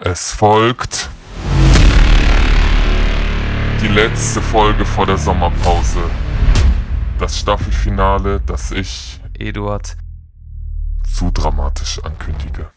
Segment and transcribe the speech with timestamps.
[0.00, 1.10] Es folgt
[3.82, 5.98] die letzte Folge vor der Sommerpause.
[7.18, 9.96] Das Staffelfinale, das ich, Eduard,
[11.02, 12.70] zu dramatisch ankündige.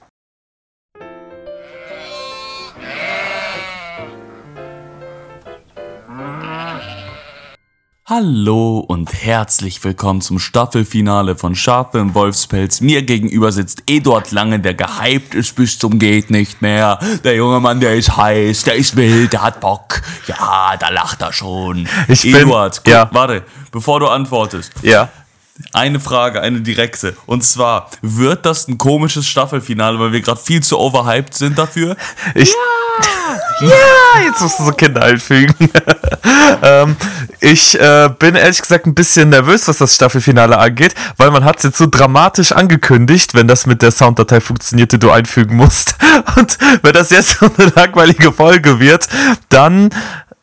[8.13, 12.81] Hallo und herzlich willkommen zum Staffelfinale von Schafe im Wolfspelz.
[12.81, 16.99] Mir gegenüber sitzt Eduard Lange, der gehypt ist bis zum geht nicht mehr.
[17.23, 20.01] Der junge Mann, der ist heiß, der ist wild, der hat Bock.
[20.27, 21.87] Ja, da lacht er schon.
[22.09, 23.09] Ich bin- Eduard, guck, ja.
[23.13, 24.73] warte, bevor du antwortest.
[24.81, 25.07] Ja.
[25.73, 27.15] Eine Frage, eine direkte.
[27.25, 31.95] Und zwar, wird das ein komisches Staffelfinale, weil wir gerade viel zu overhyped sind dafür?
[32.35, 34.21] Ich, ja!
[34.23, 35.53] jetzt musst du so Kinder einfügen.
[36.63, 36.95] ähm,
[37.39, 41.57] ich äh, bin ehrlich gesagt ein bisschen nervös, was das Staffelfinale angeht, weil man hat
[41.57, 45.95] es jetzt so dramatisch angekündigt, wenn das mit der Sounddatei funktioniert, die du einfügen musst.
[46.37, 49.07] Und wenn das jetzt so eine langweilige Folge wird,
[49.49, 49.89] dann,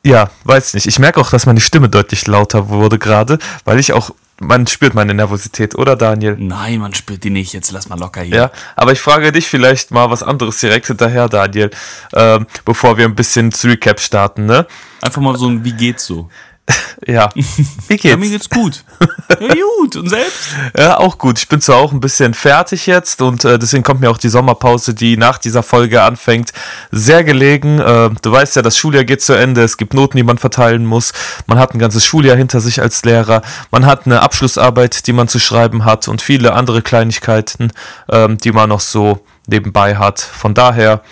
[0.05, 0.87] ja, weiß nicht.
[0.87, 4.95] Ich merke auch, dass meine Stimme deutlich lauter wurde gerade, weil ich auch, man spürt
[4.95, 6.37] meine Nervosität, oder Daniel?
[6.39, 7.53] Nein, man spürt die nicht.
[7.53, 8.37] Jetzt lass mal locker hier.
[8.37, 11.71] Ja, aber ich frage dich vielleicht mal was anderes direkt hinterher, Daniel,
[12.15, 14.67] ähm, bevor wir ein bisschen zu Recap starten, ne?
[15.01, 16.29] Einfach mal so ein, wie geht's so?
[17.07, 17.31] Ja.
[17.35, 18.49] Wie Ja, mir geht's?
[18.49, 18.85] geht's gut.
[19.41, 19.95] Ja, gut.
[19.97, 20.49] Und selbst?
[20.77, 21.39] Ja, auch gut.
[21.39, 24.29] Ich bin zwar auch ein bisschen fertig jetzt und äh, deswegen kommt mir auch die
[24.31, 26.53] Sommerpause, die nach dieser Folge anfängt,
[26.91, 27.79] sehr gelegen.
[27.79, 30.85] Äh, du weißt ja, das Schuljahr geht zu Ende, es gibt Noten, die man verteilen
[30.87, 31.13] muss.
[31.47, 33.43] Man hat ein ganzes Schuljahr hinter sich als Lehrer.
[33.71, 37.73] Man hat eine Abschlussarbeit, die man zu schreiben hat und viele andere Kleinigkeiten,
[38.11, 40.21] ähm, die man noch so nebenbei hat.
[40.21, 41.03] Von daher,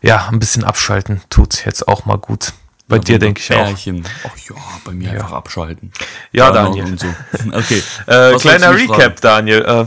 [0.00, 2.52] ja, ein bisschen abschalten tut jetzt auch mal gut.
[2.86, 3.72] Bei dir denke ich auch.
[3.72, 4.54] Ach ja,
[4.84, 5.90] bei mir einfach abschalten.
[6.32, 6.98] Ja, Burnout Daniel.
[6.98, 7.06] So.
[7.52, 7.82] Okay.
[8.06, 9.62] Äh, kleiner Recap, Daniel.
[9.62, 9.86] Äh,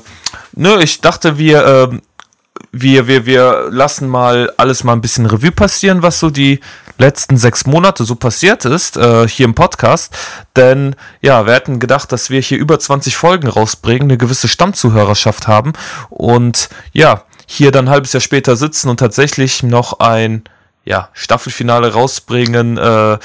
[0.54, 2.02] nö, ich dachte, wir, ähm,
[2.72, 6.60] wir, wir, wir lassen mal alles mal ein bisschen Revue passieren, was so die
[6.98, 10.18] letzten sechs Monate so passiert ist, äh, hier im Podcast.
[10.56, 15.48] Denn ja, wir hätten gedacht, dass wir hier über 20 Folgen rausbringen, eine gewisse Stammzuhörerschaft
[15.48, 15.74] haben
[16.10, 20.44] und ja, hier dann ein halbes Jahr später sitzen und tatsächlich noch ein
[20.88, 23.18] ja, Staffelfinale rausbringen äh,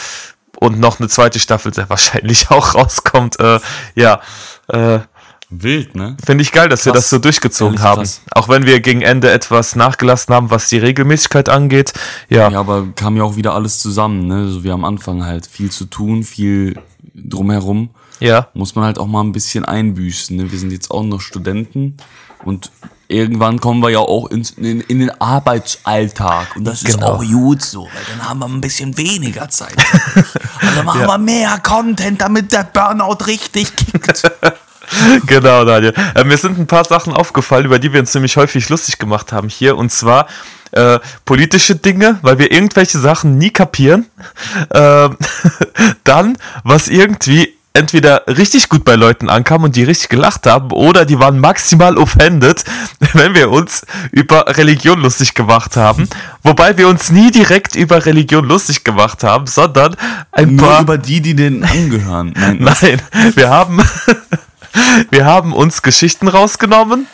[0.58, 3.38] und noch eine zweite Staffel sehr wahrscheinlich auch rauskommt.
[3.40, 3.60] Äh,
[3.94, 4.20] ja,
[4.68, 5.00] äh,
[5.54, 6.16] Wild, ne?
[6.24, 7.04] Finde ich geil, dass wir Krass.
[7.04, 7.98] das so durchgezogen Ehrlich haben.
[8.02, 8.22] krass.
[8.32, 11.92] Auch wenn wir gegen Ende etwas nachgelassen haben, was die Regelmäßigkeit angeht.
[12.30, 14.48] Ja, Ja, aber kam ja auch wieder alles zusammen, ne?
[14.48, 15.46] So wie am Anfang halt.
[15.46, 16.78] Viel zu tun, viel
[17.14, 17.90] drumherum.
[18.18, 20.50] ja, Muss man halt auch mal ein bisschen einbüßen, ne?
[20.50, 21.98] Wir sind jetzt auch noch Studenten
[22.44, 22.70] und
[23.12, 26.56] irgendwann kommen wir ja auch ins, in, in den Arbeitsalltag.
[26.56, 27.14] Und das ist Genau.
[27.14, 29.76] auch gut so, weil dann haben wir ein bisschen weniger Zeit.
[30.16, 34.22] Und dann machen wir mehr Content, damit der Burnout richtig kickt.
[35.26, 35.94] genau, Daniel.
[36.14, 39.32] Äh, mir sind ein paar Sachen aufgefallen, über die wir uns nämlich häufig lustig gemacht
[39.32, 39.76] haben hier.
[39.76, 40.26] Und zwar
[40.72, 44.06] äh, politische Dinge, weil wir irgendwelche Sachen nie kapieren.
[44.72, 45.16] Ähm,
[46.04, 51.04] dann, was irgendwie entweder richtig gut bei Leuten ankam und die richtig gelacht haben oder
[51.04, 52.64] die waren maximal offended,
[53.14, 56.08] wenn wir uns über Religion lustig gemacht haben.
[56.42, 59.96] Wobei wir uns nie direkt über Religion lustig gemacht haben, sondern
[60.32, 60.82] ein Nur paar...
[60.82, 62.32] über die, die denen angehören.
[62.36, 63.00] Nein, Nein,
[63.34, 63.80] wir haben,
[65.10, 67.06] wir haben uns Geschichten rausgenommen,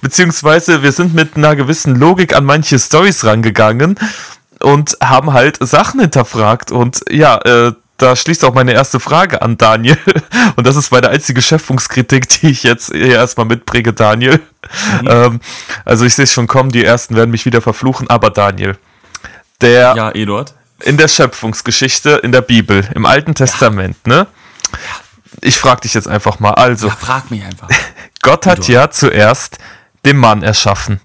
[0.00, 3.98] beziehungsweise wir sind mit einer gewissen Logik an manche Stories rangegangen
[4.60, 6.70] und haben halt Sachen hinterfragt.
[6.70, 9.98] Und ja, äh, da schließt auch meine erste Frage an Daniel.
[10.56, 14.40] Und das ist meine einzige Schöpfungskritik, die ich jetzt hier erstmal mitbringe, Daniel.
[15.06, 15.40] Ähm,
[15.84, 18.76] also ich sehe schon kommen, die ersten werden mich wieder verfluchen, aber Daniel,
[19.60, 20.54] der Ja, Eduard.
[20.82, 24.26] in der Schöpfungsgeschichte in der Bibel, im Alten Testament, ne?
[25.40, 26.52] Ich frage dich jetzt einfach mal.
[26.54, 27.68] Also, Ja, frag mich einfach.
[28.22, 29.58] Gott hat ja zuerst
[30.04, 31.00] den Mann erschaffen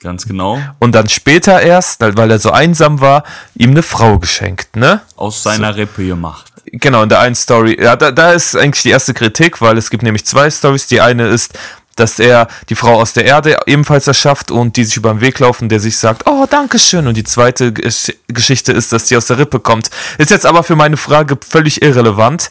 [0.00, 0.60] Ganz genau.
[0.78, 3.24] und dann später erst, weil er so einsam war,
[3.56, 5.00] ihm eine Frau geschenkt, ne?
[5.16, 6.52] Aus seiner Rippe gemacht.
[6.72, 9.90] Genau, in der einen Story, ja, da, da ist eigentlich die erste Kritik, weil es
[9.90, 10.86] gibt nämlich zwei Stories.
[10.86, 11.58] Die eine ist,
[11.98, 15.38] dass er die Frau aus der Erde ebenfalls erschafft und die sich über den Weg
[15.38, 17.06] laufen, der sich sagt, oh, danke schön.
[17.06, 19.90] Und die zweite Gesch Geschichte ist, dass die aus der Rippe kommt.
[20.18, 22.50] Ist jetzt aber für meine Frage völlig irrelevant.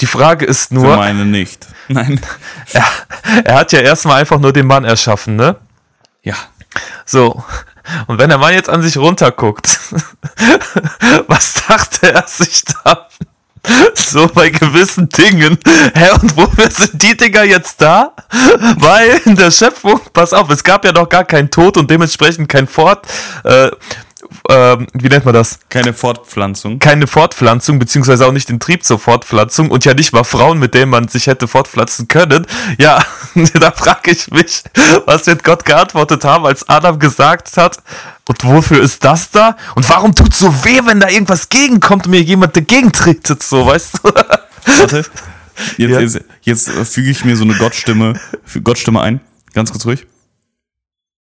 [0.00, 1.66] Die Frage ist Für nur, meine nicht.
[1.88, 2.20] Nein.
[2.72, 2.84] er,
[3.44, 5.56] er hat ja erstmal einfach nur den Mann erschaffen, ne?
[6.22, 6.34] Ja.
[7.04, 7.42] So.
[8.06, 9.66] Und wenn der Mann jetzt an sich runterguckt,
[11.26, 12.98] was dachte er sich dann?
[13.94, 15.58] So bei gewissen Dingen.
[15.94, 18.12] Hä, und wofür sind die Dinger jetzt da?
[18.76, 22.48] Weil in der Schöpfung, pass auf, es gab ja noch gar keinen Tod und dementsprechend
[22.48, 23.06] kein Fort,
[23.44, 23.70] äh,
[24.48, 25.58] ähm, wie nennt man das?
[25.68, 26.78] Keine Fortpflanzung.
[26.78, 30.74] Keine Fortpflanzung, beziehungsweise auch nicht den Trieb zur Fortpflanzung und ja nicht mal Frauen, mit
[30.74, 32.46] denen man sich hätte fortpflanzen können.
[32.78, 33.04] Ja,
[33.54, 34.62] da frage ich mich,
[35.06, 37.78] was wird Gott geantwortet haben, als Adam gesagt hat,
[38.28, 39.56] und wofür ist das da?
[39.74, 43.66] Und warum tut so weh, wenn da irgendwas gegenkommt und mir jemand dagegen tretet, so,
[43.66, 44.12] weißt du?
[44.66, 45.04] Warte.
[45.76, 46.00] Jetzt, Ja.
[46.00, 48.20] jetzt, jetzt äh, füge ich mir so eine Gottstimme,
[48.62, 49.20] Gottstimme ein.
[49.54, 50.06] Ganz kurz ruhig.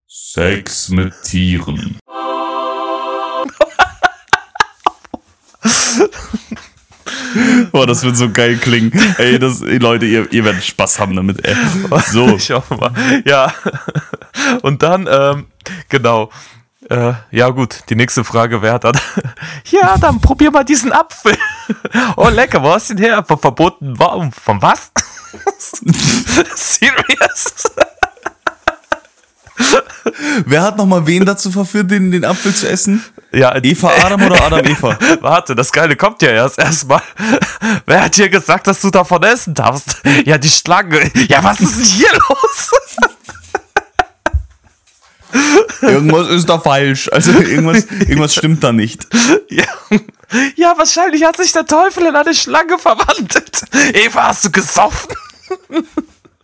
[0.07, 1.97] Sex mit Tieren.
[7.71, 8.91] Boah, das wird so geil klingen.
[9.17, 11.55] Ey, das, ey, Leute, ihr, ihr werdet Spaß haben damit, ey.
[12.11, 12.27] So.
[12.37, 12.91] Ich hoffe mal.
[13.25, 13.53] Ja.
[14.61, 15.47] Und dann, ähm,
[15.89, 16.29] genau.
[16.89, 18.97] Äh, ja, gut, die nächste Frage wäre dann,
[19.71, 21.37] ja, dann probier mal diesen Apfel.
[22.15, 23.25] Oh, lecker, wo hast du den her?
[23.27, 24.31] Vom verbotenen Baum.
[24.31, 24.91] Von was?
[26.55, 27.53] Serious?
[30.45, 33.03] Wer hat nochmal wen dazu verführt, den, den Apfel zu essen?
[33.31, 34.97] Ja, Eva Adam oder Adam Eva?
[35.21, 37.01] Warte, das Geile kommt ja erst erstmal.
[37.85, 40.01] Wer hat dir gesagt, dass du davon essen darfst?
[40.25, 41.11] Ja, die Schlange.
[41.27, 42.71] Ja, was ist denn hier los?
[45.81, 47.09] Irgendwas ist da falsch.
[47.11, 49.05] Also irgendwas, irgendwas stimmt da nicht.
[49.49, 49.65] Ja.
[50.55, 53.63] ja, wahrscheinlich hat sich der Teufel in eine Schlange verwandelt.
[53.93, 55.13] Eva, hast du gesoffen?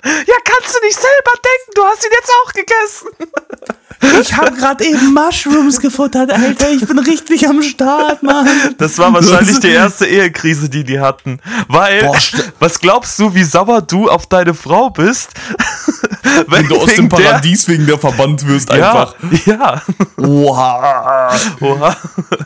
[0.05, 4.19] Ja, kannst du nicht selber denken, du hast ihn jetzt auch gegessen.
[4.21, 6.71] Ich habe gerade eben Mushrooms gefuttert, Alter.
[6.71, 8.47] Ich bin richtig am Start, Mann.
[8.77, 11.39] Das war wahrscheinlich die erste Ehekrise, die die hatten.
[11.69, 12.17] Weil, Boah,
[12.59, 15.29] was glaubst du, wie sauer du auf deine Frau bist?
[16.47, 19.15] Wenn du aus dem Paradies wegen der verbannt wirst, Der, einfach.
[19.45, 19.81] ja, ja.
[20.17, 21.31] Oha.
[21.61, 21.95] Oha.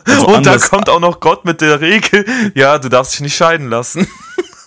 [0.05, 3.35] Also Und da kommt auch noch Gott mit der Regel, ja, du darfst dich nicht
[3.35, 4.07] scheiden lassen.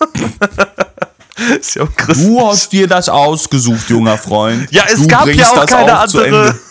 [1.59, 1.87] Ist ja.
[2.07, 4.71] Du hast dir das ausgesucht, junger Freund.
[4.71, 6.25] Ja, es du gab ja auch keine auch andere.
[6.25, 6.59] Ende.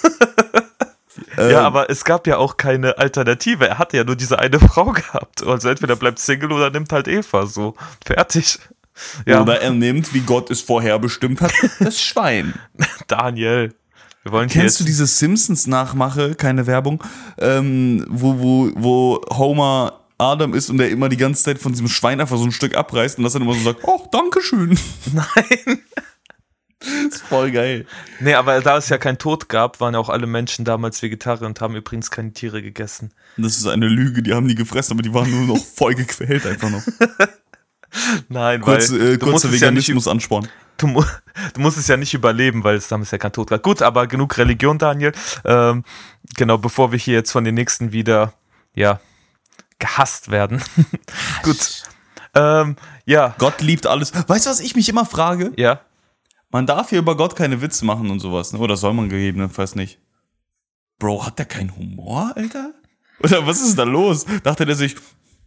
[1.37, 3.67] Ja, aber es gab ja auch keine Alternative.
[3.67, 5.47] Er hatte ja nur diese eine Frau gehabt.
[5.47, 7.47] Also entweder bleibt Single oder nimmt halt Eva.
[7.47, 7.75] So,
[8.05, 8.59] fertig.
[9.25, 12.55] Ja, Oder er nimmt, wie Gott es vorher bestimmt hat, das Schwein.
[13.07, 13.75] Daniel.
[14.23, 17.03] Wir wollen hier Kennst du jetzt, diese Simpsons-Nachmache, keine Werbung,
[17.39, 21.89] ähm, wo, wo, wo Homer Adam ist und der immer die ganze Zeit von diesem
[21.89, 24.79] Schwein einfach so ein Stück abreißt und das dann immer so sagt, oh, Dankeschön.
[25.13, 25.81] Nein.
[26.79, 27.87] Das ist voll geil.
[28.21, 31.47] Nee, aber da es ja keinen Tod gab, waren ja auch alle Menschen damals Vegetarier
[31.47, 33.13] und haben übrigens keine Tiere gegessen.
[33.37, 36.47] Das ist eine Lüge, die haben die gefressen, aber die waren nur noch voll gequält
[36.47, 36.83] einfach noch.
[38.29, 40.49] Nein, Kurz, weil äh, kurzer es ja nicht, Veganismus ansporn.
[40.79, 41.05] du,
[41.55, 43.63] du musst es ja nicht überleben, weil es damals ja kein Tod gab.
[43.63, 45.13] Gut, aber genug Religion, Daniel.
[45.45, 45.85] Ähm,
[46.37, 48.33] genau, bevor wir hier jetzt von den nächsten wieder,
[48.75, 49.01] ja,
[49.81, 50.63] gehasst werden.
[51.43, 51.83] Gut.
[52.35, 54.13] Ähm, ja, Gott liebt alles.
[54.15, 55.53] Weißt du, was ich mich immer frage?
[55.57, 55.81] ja.
[56.53, 58.59] Man darf hier über Gott keine Witze machen und sowas, ne?
[58.59, 60.01] Oder soll man gegebenenfalls nicht?
[60.99, 62.75] Bro, hat der keinen Humor, Alter?
[63.23, 64.27] Oder was ist da los?
[64.43, 64.97] Dachte der sich,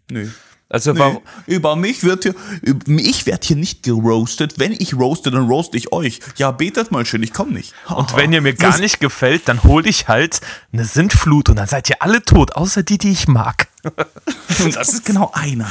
[0.09, 0.29] nö.
[0.73, 2.33] Also, Nee, warum, über mich wird hier,
[2.63, 4.55] über, ich werde hier nicht geroastet.
[4.57, 6.19] Wenn ich roaste, dann roast ich euch.
[6.37, 7.75] Ja, betet mal schön, ich komme nicht.
[7.89, 10.41] Und wenn ihr mir gar nicht gefällt, dann hol ich halt
[10.71, 13.67] eine Sintflut und dann seid ihr alle tot, außer die, die ich mag.
[13.83, 13.95] Und
[14.75, 15.67] das ist genau einer.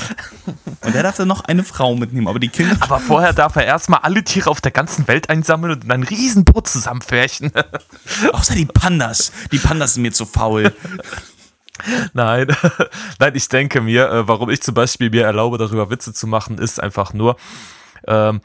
[0.83, 2.77] Und der darf dann noch eine Frau mitnehmen, aber die Kinder.
[2.81, 6.03] Aber vorher darf er erstmal alle Tiere auf der ganzen Welt einsammeln und in ein
[6.03, 7.51] Riesenboot zusammenfärchen.
[8.33, 9.33] Außer die Pandas.
[9.51, 10.73] Die Pandas sind mir zu faul.
[12.13, 12.49] Nein,
[13.19, 16.59] nein, ich denke mir, äh, warum ich zum Beispiel mir erlaube, darüber Witze zu machen,
[16.59, 17.37] ist einfach nur,
[18.07, 18.41] ähm,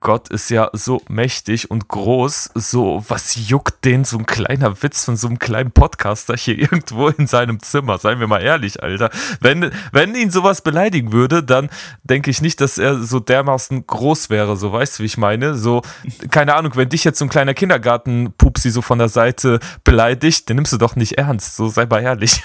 [0.00, 5.04] Gott ist ja so mächtig und groß, so was juckt den so ein kleiner Witz
[5.04, 9.10] von so einem kleinen Podcaster hier irgendwo in seinem Zimmer, seien wir mal ehrlich, Alter.
[9.40, 11.68] Wenn, wenn ihn sowas beleidigen würde, dann
[12.02, 15.54] denke ich nicht, dass er so dermaßen groß wäre, so weißt du, wie ich meine?
[15.54, 15.82] So,
[16.30, 20.56] keine Ahnung, wenn dich jetzt so ein kleiner Kindergarten-Pupsi so von der Seite beleidigt, den
[20.56, 22.42] nimmst du doch nicht ernst, so sei mal ehrlich.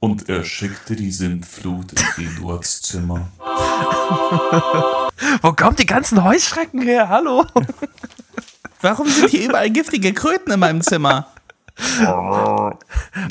[0.00, 3.32] Und er schickte die Sintflut in Eduards Zimmer.
[5.42, 7.08] Wo kommen die ganzen Heuschrecken her?
[7.08, 7.44] Hallo?
[8.80, 11.28] Warum sind hier überall giftige Kröten in meinem Zimmer?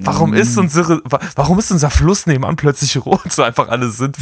[0.04, 3.32] Warum ist unsere, wa- warum ist unser Fluss nebenan plötzlich rot?
[3.32, 4.18] So einfach alle sind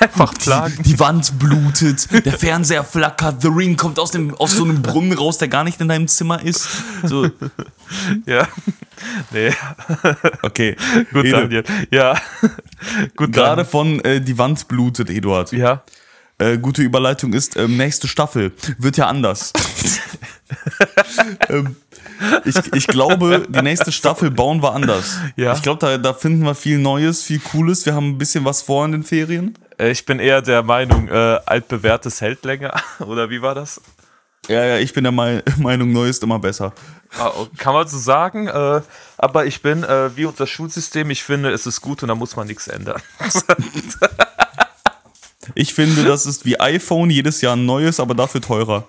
[0.00, 0.82] einfach Plagen.
[0.82, 5.12] Die Wand blutet, der Fernseher flackert, The Ring kommt aus, dem, aus so einem Brunnen
[5.14, 6.68] raus, der gar nicht in deinem Zimmer ist.
[7.02, 7.30] So,
[8.26, 8.46] Ja.
[9.30, 9.52] Nee,
[10.42, 10.76] okay.
[11.12, 11.64] gut, Daniel.
[11.90, 12.16] Ja.
[13.16, 13.66] Gut, Gerade dann.
[13.70, 15.52] von äh, Die Wand blutet, Eduard.
[15.52, 15.82] Ja.
[16.38, 19.52] Äh, gute Überleitung ist, ähm, nächste Staffel wird ja anders.
[21.48, 21.76] ähm,
[22.44, 25.16] ich, ich glaube, die nächste Staffel bauen wir anders.
[25.36, 25.54] Ja.
[25.54, 27.86] Ich glaube, da, da finden wir viel Neues, viel Cooles.
[27.86, 29.56] Wir haben ein bisschen was vor in den Ferien.
[29.78, 32.74] Äh, Ich bin eher der Meinung, äh, altbewährtes hält länger.
[33.00, 33.80] Oder wie war das?
[34.48, 36.72] Ja, ja, ich bin der Mei- Meinung, Neues ist immer besser.
[37.18, 38.82] Ah, Kann man so sagen, äh,
[39.16, 42.36] aber ich bin äh, wie unser Schulsystem, ich finde, es ist gut und da muss
[42.36, 43.00] man nichts ändern.
[45.56, 48.84] Ich finde, das ist wie iPhone, jedes Jahr ein neues, aber dafür teurer.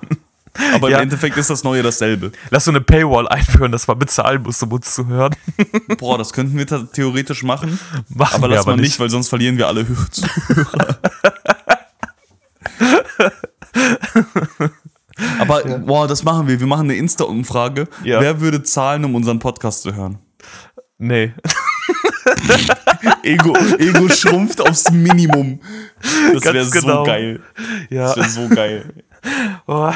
[0.73, 0.97] Aber Ja.
[0.97, 2.31] im Endeffekt ist das neue dasselbe.
[2.49, 5.33] Lass so eine Paywall einführen, dass man bezahlen muss, um uns zu hören.
[5.97, 7.79] Boah, das könnten wir theoretisch machen.
[8.09, 8.99] Machen aber lass aber mal nicht, nicht.
[8.99, 10.97] weil sonst verlieren wir alle Hö- Zuhörer.
[15.39, 16.59] aber boah, das machen wir.
[16.59, 17.87] Wir machen eine Insta-Umfrage.
[18.03, 18.19] Ja.
[18.19, 20.19] Wer würde zahlen, um unseren Podcast zu hören?
[20.97, 21.33] Nee.
[23.23, 25.59] Ego, Ego schrumpft aufs Minimum.
[26.33, 27.03] Das wäre so genau.
[27.03, 27.41] geil.
[27.89, 28.93] Ja, Das wäre so geil.
[29.67, 29.91] oh,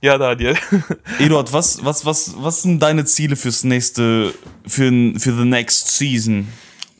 [0.00, 0.56] ja Daniel.
[1.18, 4.34] Eduard, was, was, was, was sind deine Ziele fürs nächste,
[4.66, 6.48] für, für the next season?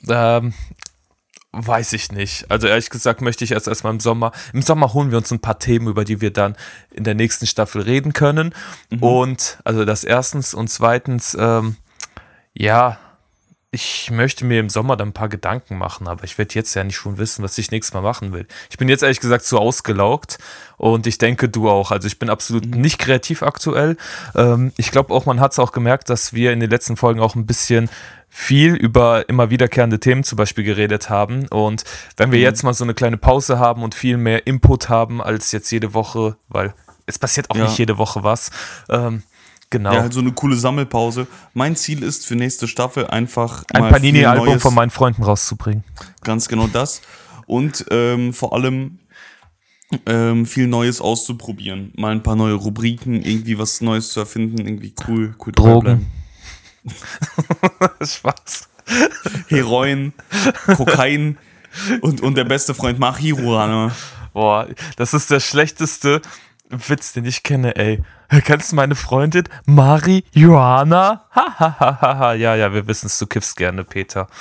[0.08, 0.54] Ähm,
[1.52, 2.50] weiß ich nicht.
[2.50, 4.32] Also ehrlich gesagt möchte ich erst erstmal im Sommer.
[4.52, 6.56] Im Sommer holen wir uns ein paar Themen, über die wir dann
[6.90, 8.54] in der nächsten Staffel reden können.
[9.00, 11.76] Und also das erstens und zweitens, ähm,
[12.54, 12.98] ja,
[13.74, 16.84] ich möchte mir im Sommer dann ein paar Gedanken machen, aber ich werde jetzt ja
[16.84, 18.46] nicht schon wissen, was ich nächstes Mal machen will.
[18.70, 20.38] Ich bin jetzt ehrlich gesagt zu ausgelaugt
[20.76, 21.90] und ich denke, du auch.
[21.90, 23.96] Also ich bin absolut nicht kreativ aktuell.
[24.36, 27.18] Ähm, ich glaube auch, man hat es auch gemerkt, dass wir in den letzten Folgen
[27.18, 27.90] auch ein bisschen
[28.28, 31.48] viel über immer wiederkehrende Themen zum Beispiel geredet haben.
[31.48, 31.82] Und
[32.16, 35.50] wenn wir jetzt mal so eine kleine Pause haben und viel mehr Input haben als
[35.52, 36.74] jetzt jede Woche, weil
[37.06, 37.64] es passiert auch Ja.
[37.64, 38.50] nicht jede Woche was.
[38.88, 39.22] Ähm,
[39.74, 39.92] genau.
[39.92, 41.26] Ja, halt so eine coole Sammelpause.
[41.52, 45.82] Mein Ziel ist für nächste Staffel einfach ein Panini-Album von meinen Freunden rauszubringen.
[46.22, 47.02] Ganz genau das.
[47.46, 49.00] Und ähm, vor allem
[50.06, 51.92] ähm, viel Neues auszuprobieren.
[51.96, 56.06] Mal ein paar neue Rubriken, irgendwie was Neues zu erfinden, irgendwie cool, cool Drogen.
[58.00, 58.68] Spaß.
[59.48, 60.12] Heroin,
[60.76, 61.36] Kokain
[62.00, 63.90] und, und der beste Freund Marihuana.
[64.32, 66.22] Boah, das ist der schlechteste
[66.88, 68.02] Witz, den ich kenne, ey.
[68.44, 71.24] Kennst du meine Freundin Mari Johanna?
[71.30, 72.32] Hahaha.
[72.34, 74.28] ja, ja, wir wissen es, du kiffst gerne, Peter.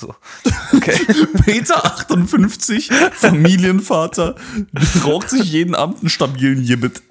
[0.00, 0.14] So.
[0.72, 0.94] Okay.
[1.44, 4.36] Peter 58, Familienvater,
[5.04, 7.02] raucht sich jeden Abend einen stabilen Jibbit.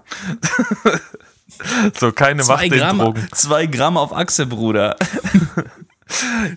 [2.00, 3.28] So, keine Macht Zwei Gramm, Drogen.
[3.34, 4.96] zwei Gramm auf Achse, Bruder.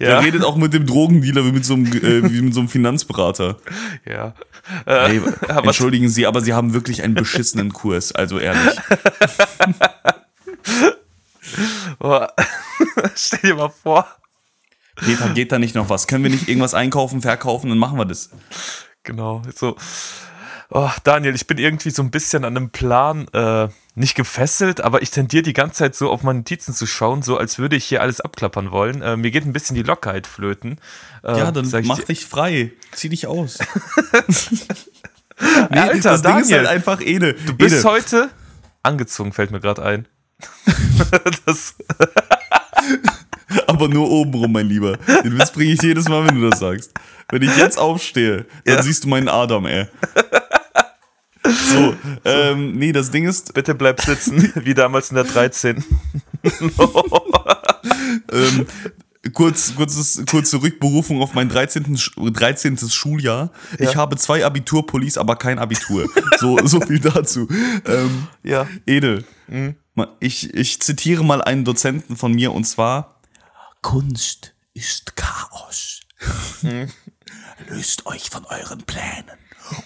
[0.01, 2.61] Ja, Er redet auch mit dem Drogendealer wie mit so einem, äh, wie mit so
[2.61, 3.59] einem Finanzberater.
[4.07, 4.35] ja.
[4.87, 8.77] Äh, Ey, aber entschuldigen Sie, aber Sie haben wirklich einen beschissenen Kurs, also ehrlich.
[13.15, 14.07] Stell dir mal vor.
[14.97, 16.07] Peter, geht da nicht noch was?
[16.07, 18.31] Können wir nicht irgendwas einkaufen, verkaufen, dann machen wir das.
[19.03, 19.77] Genau, so.
[20.75, 25.03] Oh, Daniel, ich bin irgendwie so ein bisschen an einem Plan äh, nicht gefesselt, aber
[25.03, 27.85] ich tendiere die ganze Zeit so auf meine Notizen zu schauen, so als würde ich
[27.85, 29.03] hier alles abklappern wollen.
[29.03, 30.79] Äh, mir geht ein bisschen die Lockerheit flöten.
[31.25, 32.07] Äh, Ja, dann ich mach dir.
[32.07, 32.73] dich frei.
[32.93, 33.59] Zieh dich aus.
[35.71, 37.35] Nee, Alter, das Ding ist Daniel, halt einfach Ede.
[37.35, 37.85] du bist Ede.
[37.89, 38.31] heute
[38.85, 40.07] angezogen, fällt mir gerade ein.
[41.47, 41.75] das,
[43.67, 44.99] Aber nur obenrum, mein Lieber.
[45.25, 46.93] Den Witz bringe ich jedes Mal, wenn du das sagst.
[47.29, 48.83] Wenn ich jetzt aufstehe, dann Ja.
[48.83, 49.89] siehst du meinen Adam, ey.
[51.45, 51.95] So,
[52.25, 55.85] ähm, nee, das Ding ist, bitte bleib sitzen, wie damals in der 13.
[58.33, 58.67] ähm,
[59.33, 61.97] kurz, kurzes, kurze Rückberufung auf mein 13.
[61.97, 62.79] Sch- 13.
[62.89, 63.51] Schuljahr.
[63.79, 63.97] Ich Ja.
[63.97, 66.09] habe zwei Abiturpullis, aber kein Abitur.
[66.39, 67.49] So, so viel dazu.
[67.87, 68.69] Ähm, Ja.
[68.87, 69.25] Edel,
[69.95, 73.21] ma- ich, ich zitiere mal einen Dozenten von mir und zwar:
[73.83, 76.01] Kunst ist Chaos.
[77.69, 79.27] Löst euch von euren Plänen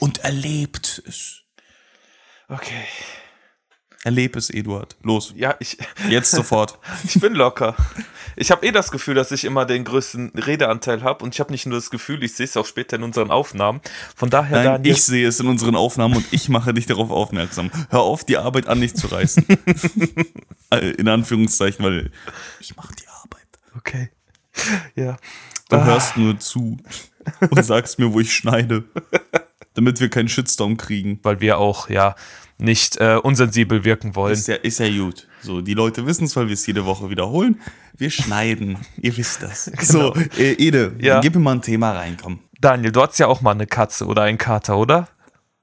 [0.01, 1.43] und erlebt es.
[2.49, 2.85] Okay.
[4.05, 4.95] Erleb es, Eduard.
[5.03, 6.79] Los, Ja, ich, jetzt sofort.
[7.05, 7.75] ich bin locker.
[8.37, 11.50] Ich habe eh das Gefühl, dass ich immer den größten Redeanteil habe und ich habe
[11.50, 13.81] nicht nur das Gefühl, ich sehe es auch später in unseren Aufnahmen.
[14.15, 17.11] Von daher, Nein, Daniel, ich sehe es in unseren Aufnahmen und ich mache dich darauf
[17.11, 17.71] aufmerksam.
[17.91, 19.45] Hör auf, die Arbeit an dich zu reißen.
[20.71, 22.11] Äh, in Anführungszeichen, weil
[22.59, 23.47] ich mache die Arbeit.
[23.76, 24.11] Okay.
[24.97, 25.17] Ja.
[25.69, 25.85] Du Ah.
[25.85, 26.76] hörst nur zu
[27.50, 28.83] und sagst mir, wo ich schneide.
[29.76, 31.21] Damit wir keinen Shitstorm kriegen.
[31.23, 32.16] Weil wir auch, ja,
[32.59, 34.33] nicht äh, unsensibel wirken wollen.
[34.33, 35.28] Ist ja, ist ja gut.
[35.42, 37.61] So, die Leute wissen es, weil wir es jede Woche wiederholen.
[37.97, 38.78] Wir schneiden.
[38.97, 39.66] Ihr wisst das.
[39.83, 41.21] So, äh, Ede, Ja.
[41.21, 42.40] gib mir mal ein Thema rein, komm.
[42.61, 45.09] Daniel, du hattest ja auch mal eine Katze oder einen Kater, oder?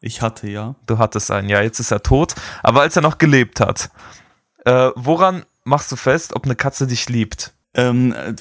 [0.01, 0.75] Ich hatte ja.
[0.85, 2.35] Du hattest einen, ja, jetzt ist er tot.
[2.61, 3.89] Aber als er noch gelebt hat,
[4.65, 7.53] äh, woran machst du fest, ob eine Katze dich liebt?
[7.73, 8.33] Ähm, äh,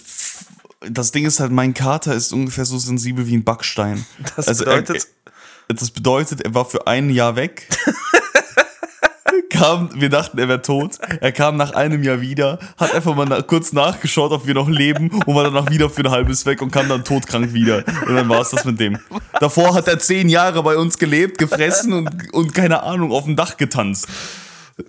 [0.90, 4.04] das Ding ist halt, mein Kater ist ungefähr so sensibel wie ein Backstein.
[4.36, 5.31] Das Also, bedeutet, Er,
[5.80, 7.66] das bedeutet, er war für ein Jahr weg.
[9.50, 10.98] kam, wir dachten, er wäre tot.
[11.20, 14.68] Er kam nach einem Jahr wieder, hat einfach mal na, kurz nachgeschaut, ob wir noch
[14.68, 17.84] leben und war danach wieder für ein halbes weg und kam dann todkrank wieder.
[18.06, 18.98] Und dann war es das mit dem.
[19.40, 23.36] Davor hat er zehn Jahre bei uns gelebt, gefressen und, und keine Ahnung, auf dem
[23.36, 24.08] Dach getanzt.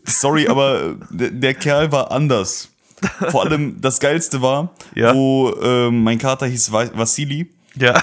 [0.06, 2.70] Sorry, aber der, der Kerl war anders.
[3.30, 5.14] vor allem das Geilste war, Ja.
[5.14, 8.02] wo ähm, mein Kater hieß Vassili, Ja.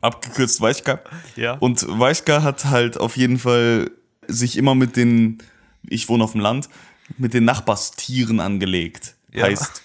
[0.00, 1.00] Abgekürzt Weichka.
[1.36, 1.54] Ja.
[1.54, 3.90] Und Weichka hat halt auf jeden Fall
[4.28, 5.38] sich immer mit den,
[5.88, 6.68] ich wohne auf dem Land,
[7.18, 9.16] mit den Nachbarstieren angelegt.
[9.32, 9.44] Ja.
[9.44, 9.82] Heißt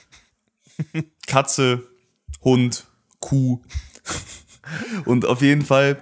[1.27, 1.84] Katze,
[2.42, 2.86] Hund,
[3.20, 3.62] Kuh.
[5.06, 6.01] Und auf jeden Fall.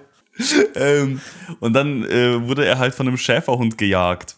[0.75, 1.22] Ähm,
[1.60, 4.36] und dann äh, wurde er halt von einem Schäferhund gejagt.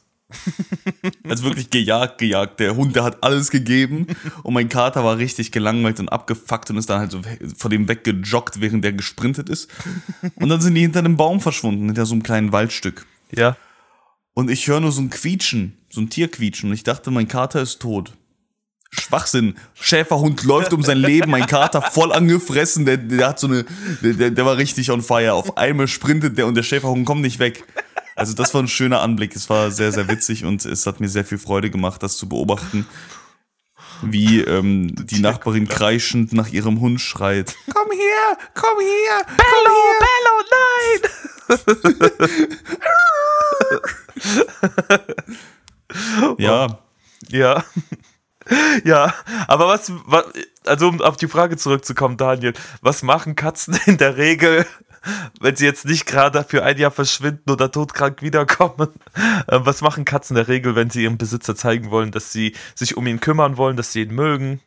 [1.27, 2.59] Also wirklich gejagt, gejagt.
[2.59, 4.07] Der Hund, der hat alles gegeben
[4.43, 7.21] und mein Kater war richtig gelangweilt und abgefuckt und ist dann halt so
[7.55, 9.69] vor dem weggejoggt, während der gesprintet ist.
[10.35, 13.05] Und dann sind die hinter einem Baum verschwunden, hinter so einem kleinen Waldstück.
[13.31, 13.55] Ja.
[14.33, 17.61] Und ich höre nur so ein Quietschen, so ein Tierquietschen und ich dachte, mein Kater
[17.61, 18.13] ist tot.
[18.89, 19.55] Schwachsinn.
[19.73, 23.65] Schäferhund läuft um sein Leben, mein Kater voll angefressen, der, der hat so eine,
[24.01, 25.33] der, der war richtig on fire.
[25.33, 27.63] Auf einmal sprintet der und der Schäferhund kommt nicht weg.
[28.17, 29.35] Also das war ein schöner Anblick.
[29.35, 32.27] Es war sehr, sehr witzig und es hat mir sehr viel Freude gemacht, das zu
[32.27, 32.87] beobachten.
[34.01, 37.55] Wie ähm, die Nachbarin kreischend nach ihrem Hund schreit.
[37.73, 40.01] Komm her, komm her, komm her.
[40.03, 41.01] Bello, nein!
[46.37, 46.79] Ja,
[47.29, 47.63] Ja.
[48.83, 49.13] Ja,
[49.47, 50.25] aber was, was,
[50.65, 54.65] also um auf die Frage zurückzukommen, Daniel, was machen Katzen in der Regel,
[55.39, 58.89] wenn sie jetzt nicht gerade für ein Jahr verschwinden oder todkrank wiederkommen?
[59.47, 62.55] Äh, Was machen Katzen in der Regel, wenn sie ihrem Besitzer zeigen wollen, dass sie
[62.75, 64.59] sich um ihn kümmern wollen, dass sie ihn mögen?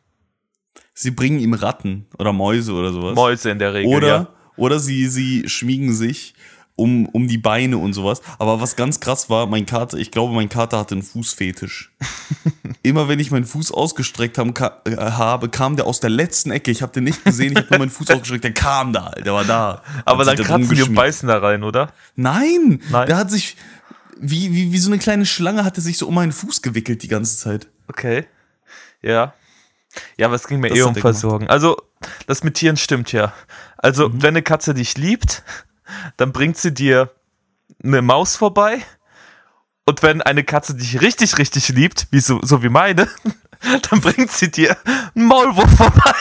[0.93, 3.15] sie bringen ihm Ratten oder Mäuse oder sowas.
[3.15, 4.27] Mäuse in der Regel, Oder, ja.
[4.57, 6.33] oder sie, sie schmiegen sich
[6.75, 8.21] um, um die Beine und sowas.
[8.39, 11.91] Aber was ganz krass war, mein Kater, ich glaube, mein Kater hatte einen Fußfetisch.
[12.83, 16.49] Immer wenn ich meinen Fuß ausgestreckt haben, ka äh, habe, kam der aus der letzten
[16.51, 16.71] Ecke.
[16.71, 19.33] Ich habe den nicht gesehen, ich habe nur meinen Fuß ausgestreckt, der kam da, der
[19.33, 19.83] war da.
[20.05, 21.93] Aber dann kratzen die und beißen da rein, oder?
[22.15, 23.07] Nein, Nein.
[23.07, 23.55] der hat sich,
[24.19, 27.03] wie, wie, wie so eine kleine Schlange hat er sich so um meinen Fuß gewickelt
[27.03, 27.67] die ganze Zeit.
[27.87, 28.25] Okay.
[29.03, 29.33] Ja.
[30.17, 31.01] Ja, aber es ging mir Das eh um er gemacht.
[31.01, 31.47] Versorgen.
[31.49, 31.77] Also,
[32.25, 33.33] das mit Tieren stimmt ja.
[33.77, 34.21] Also, Mhm.
[34.23, 35.43] wenn eine Katze dich liebt,
[36.17, 37.11] dann bringt sie dir
[37.83, 38.83] eine Maus vorbei.
[39.85, 43.07] Und wenn eine Katze dich richtig, richtig liebt, wie so, so wie meine,
[43.89, 44.77] dann bringt sie dir
[45.15, 46.13] einen Maulwurf vorbei.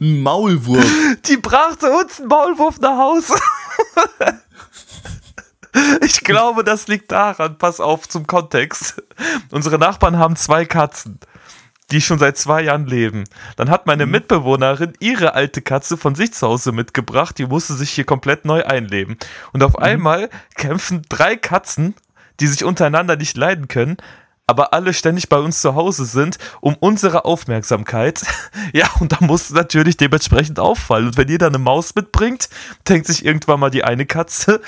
[0.00, 0.90] Ein Maulwurf.
[1.26, 3.34] Die brachte uns einen Maulwurf nach Hause.
[6.02, 9.02] Ich glaube, das liegt daran, pass auf zum Kontext.
[9.50, 11.18] Unsere Nachbarn haben zwei Katzen,
[11.90, 13.24] die schon seit zwei Jahren leben.
[13.56, 17.90] Dann hat meine Mitbewohnerin ihre alte Katze von sich zu Hause mitgebracht, die musste sich
[17.90, 19.16] hier komplett neu einleben.
[19.52, 21.94] Und auf einmal kämpfen drei Katzen,
[22.40, 23.96] die sich untereinander nicht leiden können,
[24.46, 28.22] aber alle ständig bei uns zu Hause sind, um unsere Aufmerksamkeit.
[28.72, 31.06] Ja, und da muss natürlich dementsprechend auffallen.
[31.06, 32.48] Und wenn ihr dann eine Maus mitbringt,
[32.88, 34.60] denkt sich irgendwann mal die eine Katze,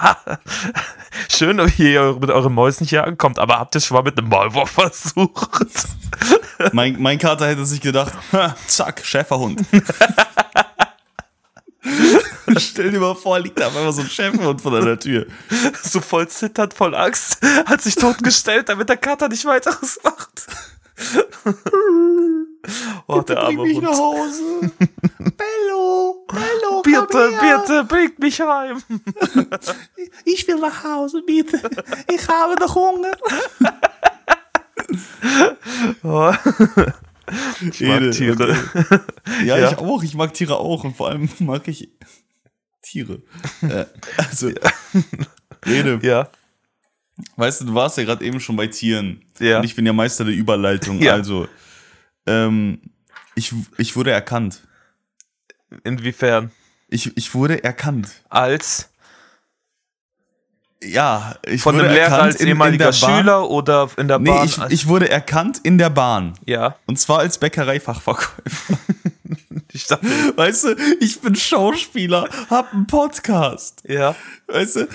[1.28, 4.28] schön, wie ihr mit euren Mäusen hier ankommt, aber habt ihr schon mal mit einem
[4.28, 5.88] Maulwurf versucht?
[6.72, 8.12] Mein, mein Kater hätte sich gedacht,
[8.66, 9.62] zack, Schäferhund.
[12.56, 15.26] Stell dir mal vor, liegt da einmal so ein Schäferhund vor deiner Tür.
[15.82, 20.46] so voll zitternd, voll Angst, hat sich totgestellt, damit der Kater nicht weiteres macht.
[23.08, 23.98] Oh, der arme Bring mich nach Hund.
[23.98, 24.70] Hause.
[25.18, 27.58] Bello, Bello, Bitte, komm her.
[27.58, 28.82] bitte, bringt mich heim.
[30.24, 31.60] Ich will nach Hause, bitte.
[32.08, 33.12] Ich habe doch Hunger.
[36.02, 36.32] Oh.
[37.60, 38.56] Ich mag Ede, Tiere.
[39.44, 39.70] Ja, Ja.
[39.70, 40.02] ich auch.
[40.02, 40.84] Ich mag Tiere auch.
[40.84, 41.88] Und vor allem mag ich
[42.82, 43.22] Tiere.
[43.62, 43.86] Äh,
[44.18, 44.50] also,
[45.66, 45.98] Rede.
[46.02, 46.28] Ja.
[47.36, 49.22] Weißt du, du warst ja gerade eben schon bei Tieren.
[49.38, 49.58] Ja.
[49.58, 51.00] Und ich bin ja Meister der Überleitung.
[51.00, 51.12] Ja.
[51.14, 51.48] Also,
[52.26, 52.80] ähm,
[53.34, 54.60] ich, ich wurde erkannt.
[55.82, 56.50] Inwiefern?
[56.88, 58.08] Ich, ich wurde erkannt.
[58.28, 58.90] Als
[60.84, 64.44] Ja, ich von wurde einem Lehrer erkannt als ehemaliger Schüler oder in der Nee, Bahn?
[64.46, 66.34] ich, als, ich wurde erkannt in der Bahn.
[66.46, 68.34] ja, Und zwar als Bäckereifachverkäufer.
[69.74, 70.06] ich dachte,
[70.36, 73.82] Weißt du, ich bin Schauspieler, hab einen Podcast.
[73.88, 74.14] ja.
[74.46, 74.88] Weißt du,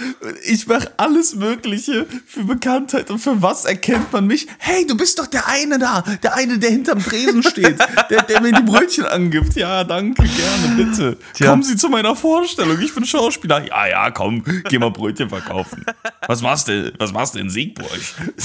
[0.45, 4.45] ich mache alles Mögliche für Bekanntheit und für was erkennt man mich?
[4.59, 7.79] Hey, du bist doch der eine da, der eine, der hinterm Tresen steht,
[8.11, 9.55] der, der mir die Brötchen angibt.
[9.55, 11.17] Ja, danke, gerne, bitte.
[11.33, 11.49] Tja.
[11.49, 13.65] Kommen Sie zu meiner Vorstellung, ich bin Schauspieler.
[13.65, 15.83] Ja, ja, komm, geh mal Brötchen verkaufen.
[16.27, 17.89] Was machst du, was machst du in Siegburg?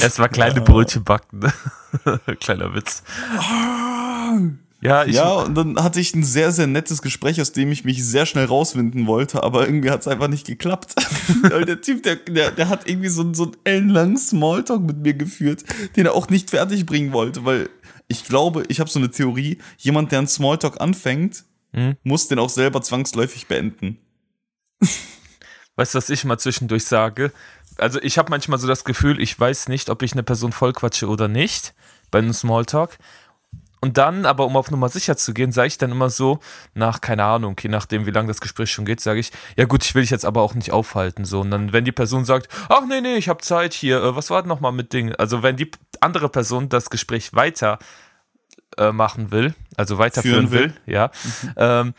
[0.01, 1.40] Erstmal kleine Brötchen backen.
[1.40, 1.53] ne?
[2.40, 3.03] Kleiner Witz.
[4.85, 7.85] Ja, ich, Ja, und dann hatte ich ein sehr, sehr nettes Gespräch, aus dem ich
[7.85, 10.94] mich sehr schnell rauswinden wollte, aber irgendwie hat es einfach nicht geklappt.
[11.42, 14.99] Weil der Typ, der, der, der hat irgendwie so, einen- so einen ellenlangen Smalltalk mit
[14.99, 15.64] mir geführt,
[15.97, 17.70] den er auch nicht fertig bringen wollte, weil
[18.09, 21.97] ich glaube, ich habe so eine Theorie, jemand, der einen Smalltalk anfängt, Hm?
[22.05, 23.97] muss den auch selber zwangsläufig beenden.
[25.77, 27.33] weißt du, was ich mal zwischendurch sage?
[27.79, 31.09] Also ich habe manchmal so das Gefühl, ich weiß nicht, ob ich eine Person vollquatsche
[31.09, 31.75] oder nicht.
[32.11, 32.97] bei einem Smalltalk.
[33.85, 36.38] Und dann, aber um auf Nummer sicher zu gehen, sage ich dann immer so,
[36.73, 39.85] nach, keine Ahnung, je nachdem, wie lange das Gespräch schon geht, sage ich, ja gut,
[39.85, 41.27] ich will dich jetzt aber auch nicht aufhalten.
[41.27, 41.42] So.
[41.42, 44.31] Und dann, wenn die Person sagt, ach nee, nee, ich habe Zeit hier, äh, was
[44.31, 45.14] war denn nochmal mit Ding?
[45.16, 45.70] Also wenn die
[46.01, 47.79] andere Person das Gespräch weiter
[48.79, 51.53] äh, machen will, also weiterführen will, will, ja, mhm.
[51.59, 51.94] ähm,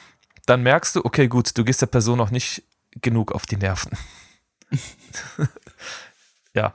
[0.47, 2.63] dann merkst du, okay, gut, du gehst der Person noch nicht
[2.99, 3.91] genug auf die Nerven.
[6.55, 6.73] ja.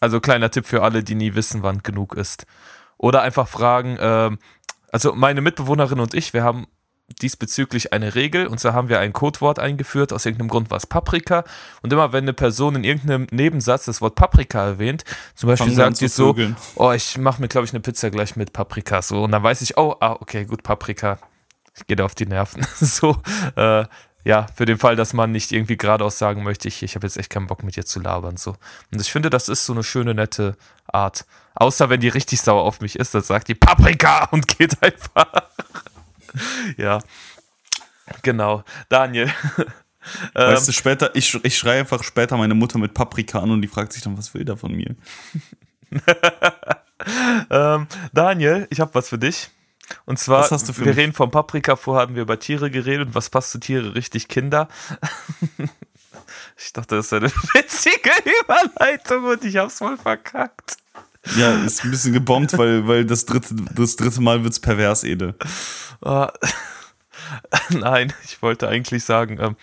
[0.00, 2.44] Also kleiner Tipp für alle, die nie wissen, wann genug ist.
[3.00, 4.30] Oder einfach fragen, äh,
[4.92, 6.66] also meine Mitbewohnerin und ich, wir haben
[7.22, 8.46] diesbezüglich eine Regel.
[8.46, 11.44] Und zwar haben wir ein Codewort eingeführt, aus irgendeinem Grund war es Paprika.
[11.82, 15.96] Und immer wenn eine Person in irgendeinem Nebensatz das Wort Paprika erwähnt, zum Beispiel sagt
[15.96, 16.36] sie so,
[16.76, 19.24] oh, ich mache mir glaube ich eine Pizza gleich mit Paprika so.
[19.24, 21.18] Und dann weiß ich, oh, ah, okay, gut, Paprika,
[21.86, 23.16] geht auf die Nerven, so,
[23.56, 23.86] äh,
[24.24, 27.16] ja, für den Fall, dass man nicht irgendwie geradeaus sagen möchte, ich, ich habe jetzt
[27.16, 28.36] echt keinen Bock mit dir zu labern.
[28.36, 28.56] So.
[28.92, 30.56] Und ich finde, das ist so eine schöne, nette
[30.86, 31.24] Art.
[31.54, 35.26] Außer wenn die richtig sauer auf mich ist, dann sagt die Paprika und geht einfach.
[36.76, 37.00] ja.
[38.22, 38.64] Genau.
[38.88, 39.30] Daniel.
[40.34, 43.62] Weißt du, ähm, später, ich, ich schreie einfach später meine Mutter mit Paprika an und
[43.62, 44.96] die fragt sich dann, was will der von mir?
[47.50, 49.50] ähm, Daniel, ich habe was für dich.
[50.04, 50.96] Und zwar, wir mich?
[50.96, 53.08] reden vom Paprika, vorher haben wir über Tiere geredet.
[53.08, 53.94] Und was passt zu Tiere?
[53.94, 54.68] Richtig Kinder.
[56.58, 58.10] ich dachte, das ist eine witzige
[58.42, 60.76] Überleitung und ich hab's voll verkackt.
[61.36, 65.34] Ja, ist ein bisschen gebombt, weil, weil das, dritte, das dritte Mal wird's pervers, Ede.
[66.04, 66.28] Uh,
[67.70, 69.56] nein, ich wollte eigentlich sagen, ähm,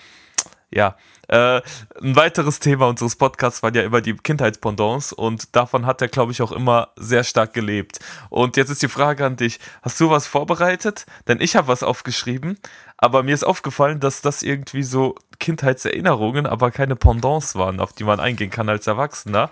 [0.70, 0.96] ja,
[1.28, 1.62] äh,
[2.02, 6.32] ein weiteres Thema unseres Podcasts waren ja immer die Kindheitspendants und davon hat er, glaube
[6.32, 8.00] ich, auch immer sehr stark gelebt.
[8.30, 11.06] Und jetzt ist die Frage an dich: Hast du was vorbereitet?
[11.28, 12.58] Denn ich habe was aufgeschrieben,
[12.98, 18.04] aber mir ist aufgefallen, dass das irgendwie so Kindheitserinnerungen, aber keine Pendants waren, auf die
[18.04, 19.50] man eingehen kann als Erwachsener.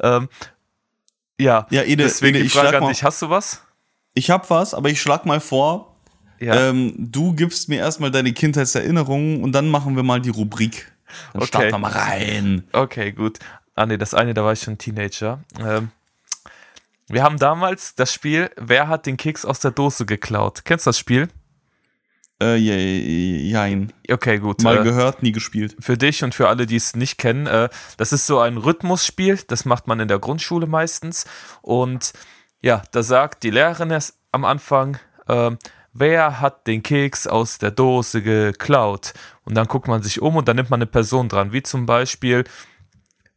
[0.00, 0.28] Ähm,
[1.38, 3.62] ja, ja Ede, deswegen Ede, die Frage an dich: Hast du was?
[4.14, 5.96] Ich habe was, aber ich schlag mal vor.
[6.38, 6.70] Ja.
[6.70, 10.91] Ähm, du gibst mir erstmal deine Kindheitserinnerungen und dann machen wir mal die Rubrik.
[11.32, 11.46] Dann okay.
[11.46, 12.64] starten wir mal rein.
[12.72, 13.38] Okay, gut.
[13.74, 15.40] Ah ne, das eine, da war ich schon Teenager.
[15.58, 15.90] Ähm,
[17.08, 20.64] wir haben damals das Spiel Wer hat den Keks aus der Dose geklaut?
[20.64, 21.28] Kennst du das Spiel?
[22.42, 23.92] Äh, jein.
[24.10, 24.62] Okay, gut.
[24.62, 25.76] Mal äh, gehört, nie gespielt.
[25.78, 29.38] Für dich und für alle, die es nicht kennen, äh, das ist so ein Rhythmusspiel,
[29.46, 31.24] das macht man in der Grundschule meistens.
[31.60, 32.12] Und
[32.60, 34.98] ja, da sagt die Lehrerin erst am Anfang,
[35.28, 35.52] äh,
[35.92, 39.12] wer hat den Keks aus der Dose geklaut?
[39.44, 41.86] Und dann guckt man sich um und dann nimmt man eine Person dran, wie zum
[41.86, 42.44] Beispiel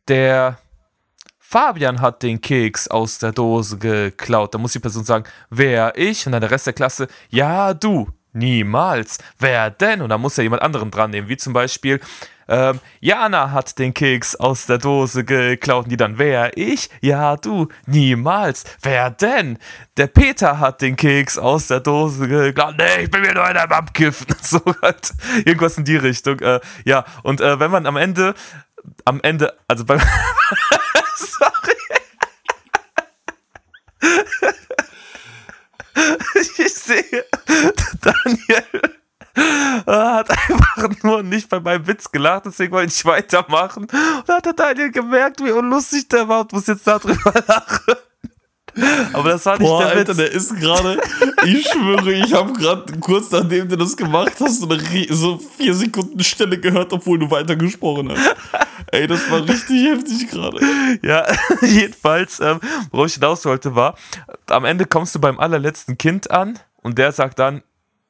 [0.07, 0.57] der
[1.39, 4.53] Fabian hat den Keks aus der Dose geklaut.
[4.53, 6.25] Da muss die Person sagen, wer ich?
[6.25, 8.09] Und dann der Rest der Klasse, ja, du.
[8.35, 9.17] Niemals.
[9.39, 10.01] Wer denn?
[10.01, 11.99] Und dann muss er jemand anderen dran nehmen, wie zum Beispiel
[12.47, 16.55] ähm, Jana hat den Keks aus der Dose geklaut und die dann, wer?
[16.57, 16.89] Ich?
[17.01, 17.69] Ja, du.
[17.87, 18.65] Niemals.
[18.81, 19.57] Wer denn?
[19.97, 22.75] Der Peter hat den Keks aus der Dose geklaut.
[22.77, 24.27] Nee, ich bin mir nur in der Abkiffen.
[24.45, 25.11] So halt.
[25.43, 26.39] Irgendwas in die Richtung.
[26.39, 28.35] Äh, ja, und äh, wenn man am Ende,
[29.05, 29.99] am Ende, also beim.
[31.15, 31.75] Sorry.
[36.57, 37.25] ich sehe
[38.05, 38.63] Daniel
[39.85, 43.83] hat einfach nur nicht bei meinem Witz gelacht, deswegen wollte ich weitermachen.
[43.83, 43.93] Und
[44.27, 47.95] dann hat der Daniel gemerkt, wie unlustig der war und muss jetzt darüber lachen.
[49.13, 50.17] Aber das war nicht Boah, der Alter, Witz.
[50.17, 50.99] der ist gerade,
[51.45, 55.73] ich schwöre, ich habe gerade kurz nachdem du das gemacht hast, so, eine, so vier
[55.73, 58.35] Sekunden Stille gehört, obwohl du weitergesprochen hast.
[58.91, 60.59] Ey, das war richtig heftig gerade.
[61.01, 61.25] Ja,
[61.61, 62.59] jedenfalls, ähm,
[62.91, 63.95] worauf ich hinaus wollte, war,
[64.47, 67.63] am Ende kommst du beim allerletzten Kind an und der sagt dann,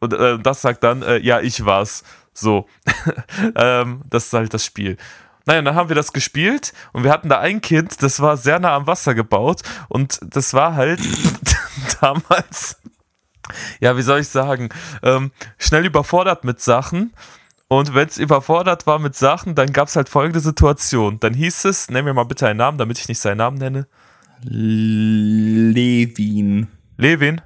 [0.05, 2.03] und äh, das sagt dann, äh, ja, ich war's.
[2.33, 2.67] So.
[3.55, 4.97] ähm, das ist halt das Spiel.
[5.45, 8.59] Naja, dann haben wir das gespielt und wir hatten da ein Kind, das war sehr
[8.59, 10.99] nah am Wasser gebaut und das war halt
[12.01, 12.81] damals,
[13.79, 14.69] ja, wie soll ich sagen,
[15.03, 17.13] ähm, schnell überfordert mit Sachen.
[17.67, 21.19] Und wenn es überfordert war mit Sachen, dann gab es halt folgende Situation.
[21.19, 23.87] Dann hieß es, nenn mir mal bitte einen Namen, damit ich nicht seinen Namen nenne.
[24.43, 25.77] Levin.
[26.97, 27.41] Levin?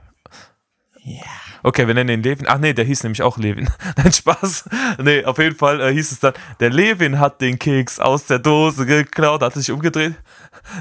[1.03, 1.48] Ja.
[1.63, 2.47] Okay, wir nennen ihn Levin.
[2.47, 3.69] Ach nee, der hieß nämlich auch Levin.
[3.97, 4.65] Nein, Spaß.
[4.99, 8.39] Nee, auf jeden Fall äh, hieß es dann, der Levin hat den Keks aus der
[8.39, 10.15] Dose geklaut, hat sich umgedreht.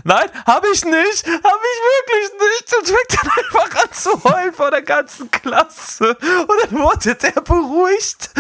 [0.05, 2.77] Nein, hab ich nicht, hab ich wirklich nicht.
[2.79, 6.11] Und fängt dann einfach an zu heulen vor der ganzen Klasse.
[6.11, 8.31] Und dann wurde der beruhigt.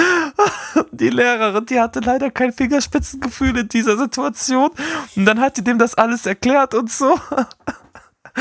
[0.92, 4.70] Die Lehrerin, die hatte leider kein Fingerspitzengefühl in dieser Situation.
[5.16, 7.18] Und dann hat die dem das alles erklärt und so.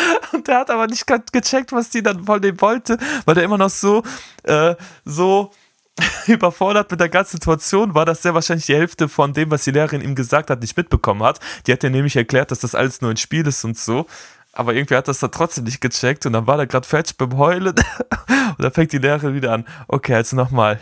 [0.32, 3.58] Und der hat aber nicht gecheckt, was die dann von dem wollte, weil der immer
[3.58, 4.04] noch so,
[4.44, 5.52] äh, so
[6.28, 9.72] überfordert mit der ganzen Situation war, dass er wahrscheinlich die Hälfte von dem, was die
[9.72, 11.40] Lehrerin ihm gesagt hat, nicht mitbekommen hat.
[11.66, 14.06] Die hat ja nämlich erklärt, dass das alles nur ein Spiel ist und so.
[14.54, 17.38] aber irgendwie hat das da trotzdem nicht gecheckt und dann war er gerade fertig beim
[17.38, 17.76] Heulen
[18.58, 19.66] und dann fängt die Lehrerin wieder an.
[19.88, 20.80] Okay, also nochmal.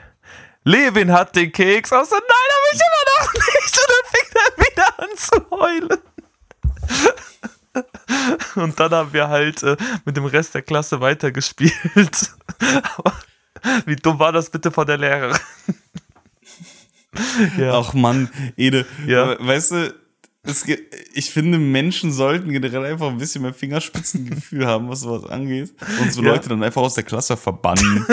[0.64, 3.78] Levin hat den Keks aus nein, hab ich immer noch nicht.
[3.80, 6.02] Und dann fängt er wieder an zu heulen.
[8.56, 12.32] Und dann haben wir halt äh, mit dem Rest der Klasse weitergespielt.
[12.98, 13.14] Aber
[13.86, 15.38] wie dumm war das bitte von der Lehrerin?
[17.58, 17.74] ja.
[17.80, 19.36] Ach Mann, Ede, Ja.
[19.46, 19.94] weißt du,
[20.48, 20.64] es,
[21.14, 25.74] ich finde, Menschen sollten generell einfach ein bisschen mehr Fingerspitzengefühl haben, was sowas angeht.
[26.00, 26.34] Und so Ja.
[26.34, 28.06] Leute dann einfach aus der Klasse verbannen.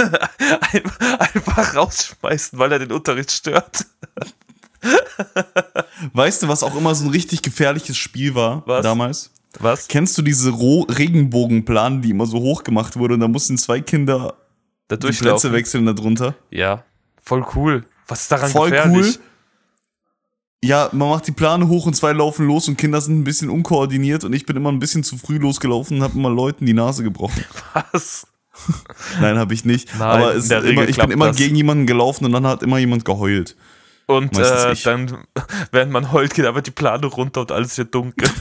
[0.72, 3.84] Ein- Einfach rausschmeißen, weil er den Unterricht stört.
[6.14, 8.82] weißt du, was auch immer so ein richtig gefährliches Spiel war Was?
[8.82, 9.30] damals?
[9.60, 9.88] Was?
[9.88, 13.80] Kennst du diese Ro Regenbogenplan, die immer so hoch gemacht wurde und da mussten zwei
[13.80, 14.34] Kinder
[14.88, 16.34] Da die Plätze wechseln darunter?
[16.50, 16.84] Ja,
[17.22, 17.84] voll cool.
[18.08, 19.16] Was ist daran Voll gefährlich?
[19.18, 19.22] cool.
[20.64, 23.50] Ja, man macht die Plane hoch und zwei laufen los und Kinder sind ein bisschen
[23.50, 26.72] unkoordiniert und ich bin immer ein bisschen zu früh losgelaufen und habe immer Leuten die
[26.72, 27.44] Nase gebrochen.
[27.92, 28.26] Was?
[29.20, 29.88] Nein, habe ich nicht.
[29.98, 31.36] Nein, Aber immer, ich bin immer das.
[31.36, 33.56] gegen jemanden gelaufen und dann hat immer jemand geheult.
[34.06, 35.24] Und äh, dann,
[35.72, 38.28] während man heult, geht aber die Plane runter und alles wird dunkel.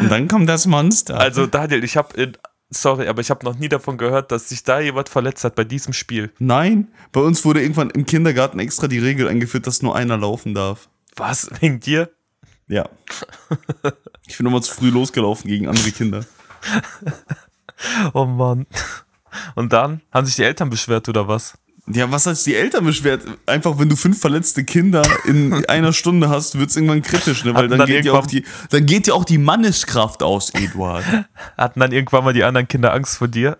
[0.00, 1.18] Und dann kommt das Monster.
[1.18, 2.32] Also Daniel, ich habe,
[2.70, 5.64] sorry, aber ich habe noch nie davon gehört, dass sich da jemand verletzt hat bei
[5.64, 6.30] diesem Spiel.
[6.38, 10.54] Nein, bei uns wurde irgendwann im Kindergarten extra die Regel eingeführt, dass nur einer laufen
[10.54, 10.88] darf.
[11.16, 11.50] Was?
[11.60, 12.10] Wegen dir?
[12.68, 12.88] Ja.
[14.28, 16.24] Ich bin immer zu früh losgelaufen gegen andere Kinder.
[18.14, 18.66] Oh Mann.
[19.56, 21.58] Und dann haben sich die Eltern beschwert oder was?
[21.88, 23.22] Ja, was heißt die Eltern beschwert?
[23.46, 27.54] Einfach, wenn du fünf verletzte Kinder in einer Stunde hast, wird's irgendwann kritisch, ne?
[27.54, 31.04] Weil dann, dann geht ja auch die, dann geht ja auch die Manneskraft aus, Eduard.
[31.58, 33.58] Hatten dann irgendwann mal die anderen Kinder Angst vor dir?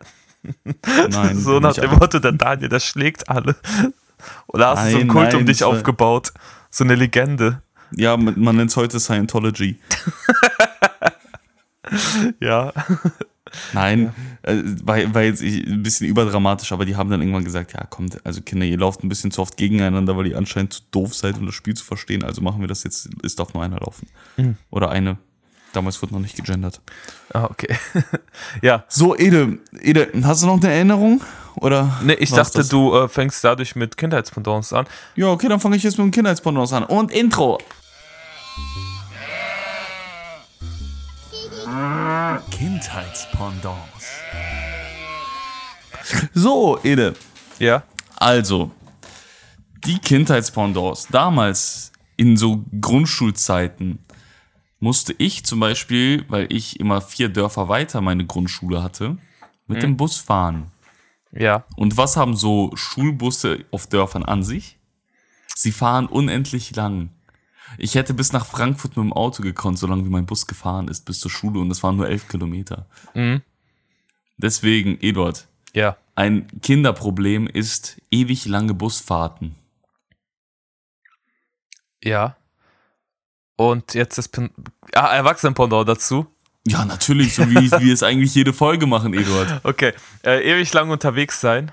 [1.11, 1.37] Nein.
[1.41, 1.91] so nach dem.
[1.99, 3.57] Motto, der Daniel, der schlägt alle.
[4.47, 6.33] Oder hast du so einen Nein, Kult um nein, dich das war- aufgebaut?
[6.71, 7.61] So eine Legende.
[7.95, 9.79] Ja, man man nennt's heute Scientology.
[12.41, 12.73] Ja.
[13.73, 17.85] Nein, äh, war, war jetzt ein bisschen überdramatisch, aber die haben dann irgendwann gesagt, ja,
[17.85, 21.15] kommt, also Kinder, ihr lauft ein bisschen zu oft gegeneinander, weil ihr anscheinend zu doof
[21.15, 23.81] seid, um das Spiel zu verstehen, also machen wir das jetzt, es darf nur einer
[23.81, 24.09] laufen.
[24.37, 24.57] Mhm.
[24.71, 25.19] Oder eine.
[25.73, 26.81] Damals wurde noch nicht gegendert.
[27.33, 27.75] Ah, okay.
[28.63, 28.85] ja.
[28.89, 31.23] So, Ede, Ede, hast du noch eine Erinnerung?
[31.57, 31.99] Oder?
[32.03, 34.87] Nee, ich dachte, du äh, fängst dadurch mit Kindheitspendants an.
[35.17, 36.85] Ja, okay, dann fange ich jetzt mit dem Kindheitspendant an.
[36.85, 37.59] Und Intro.
[42.51, 44.07] Kindheitspendants.
[46.35, 47.15] So, Ede.
[47.59, 47.83] Ja.
[48.17, 48.71] Also,
[49.85, 51.09] die Kindheitspendants.
[51.09, 53.99] Damals, in so Grundschulzeiten,
[54.81, 59.17] musste ich zum Beispiel, weil ich immer vier Dörfer weiter meine Grundschule hatte,
[59.67, 60.73] mit dem Bus fahren.
[61.31, 61.65] Ja.
[61.77, 64.79] Und was haben so Schulbusse auf Dörfern an sich?
[65.55, 67.11] Sie fahren unendlich lang.
[67.79, 71.05] Ich hätte bis nach Frankfurt mit dem Auto gekonnt, solange wie mein Bus gefahren ist,
[71.05, 71.61] bis zur Schule.
[71.61, 72.87] Und das waren nur elf Kilometer.
[74.37, 75.97] Deswegen, Eduard, Ja.
[76.15, 79.55] ein Kinderproblem ist ewig lange Busfahrten.
[82.03, 82.37] Ja.
[83.57, 84.31] Und jetzt das
[84.95, 86.27] ah, Erwachsenenpendant dazu.
[86.67, 89.61] Ja, natürlich, so wie wir es eigentlich jede Folge machen, Eduard.
[89.65, 89.93] Okay.
[90.25, 91.73] Äh, ewig lang unterwegs sein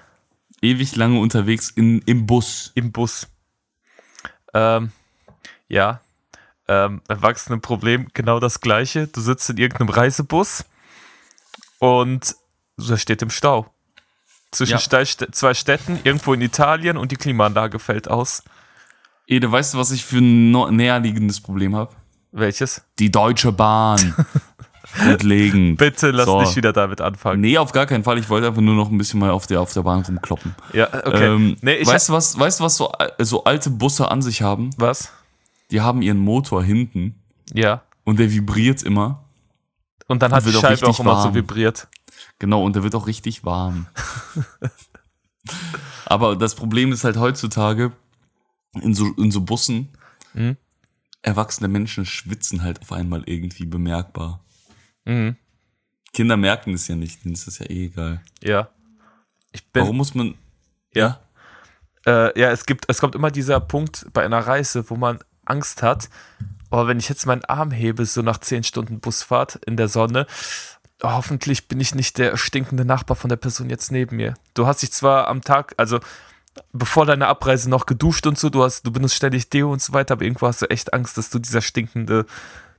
[0.62, 2.72] Ewig lange unterwegs in, im Bus.
[2.76, 3.28] im Bus.
[4.54, 4.92] Ähm,
[5.70, 6.02] ja.
[6.68, 9.08] Ähm, Erwachsenenproblem, genau das gleiche.
[9.08, 10.66] Du sitzt in irgendeinem Reisebus
[11.80, 12.36] und
[12.78, 13.66] der steht im Stau.
[14.52, 15.06] Zwischen Ja.
[15.32, 18.44] Zwei Städten, irgendwo in Italien und die Klimaanlage fällt aus.
[19.28, 21.92] Ede, weißt du, was ich für ein näherliegendes Problem habe?
[22.32, 22.84] Welches?
[23.00, 24.16] Die Deutsche Bahn.
[24.98, 25.78] Grundlegend.
[25.78, 26.42] Bitte lass So.
[26.42, 27.42] nicht wieder damit anfangen.
[27.42, 28.18] Nee, auf gar keinen Fall.
[28.18, 30.56] Ich wollte einfach nur noch ein bisschen mal auf der, auf der Bahn rumkloppen.
[30.74, 31.28] Ja, okay.
[31.28, 34.22] Ähm, nee, ich weißt, du was, weißt du, was so, al- so alte Busse an
[34.24, 34.72] sich haben?
[34.78, 35.12] was?
[35.72, 37.16] Die haben ihren Motor hinten
[37.54, 37.84] Ja.
[38.04, 39.24] und der vibriert immer.
[40.08, 41.36] Und dann hat wird die auch Scheibe richtig auch immer so warm.
[41.36, 41.88] vibriert.
[42.40, 43.86] Genau, und der wird auch richtig warm.
[46.06, 47.92] Aber das Problem ist halt heutzutage,
[48.74, 49.90] in so, in so Bussen,
[50.34, 50.58] Mhm.
[51.24, 54.44] erwachsene Menschen schwitzen halt auf einmal irgendwie bemerkbar.
[55.06, 55.38] Mhm.
[56.14, 58.22] Kinder merken das ja nicht, denen ist das ja eh egal.
[58.44, 58.70] Ja.
[59.74, 59.84] Bin.
[59.84, 60.36] Warum muss man.
[60.94, 61.20] Ja.
[62.06, 65.82] Äh, ja, es gibt, es kommt immer dieser Punkt bei einer Reise, wo man Angst
[65.84, 66.10] hat.
[66.72, 70.28] Oh, wenn ich jetzt meinen Arm hebe, so nach 10 Stunden Busfahrt in der Sonne,
[71.02, 74.36] oh, hoffentlich bin ich nicht der stinkende Nachbar von der Person jetzt neben mir.
[74.54, 76.00] Du hast dich zwar am Tag, also
[76.74, 79.94] bevor deine Abreise noch geduscht und so, du hast, du benutzt ständig Deo und so
[79.94, 82.26] weiter, aber irgendwo hast du echt Angst, dass du dieser stinkende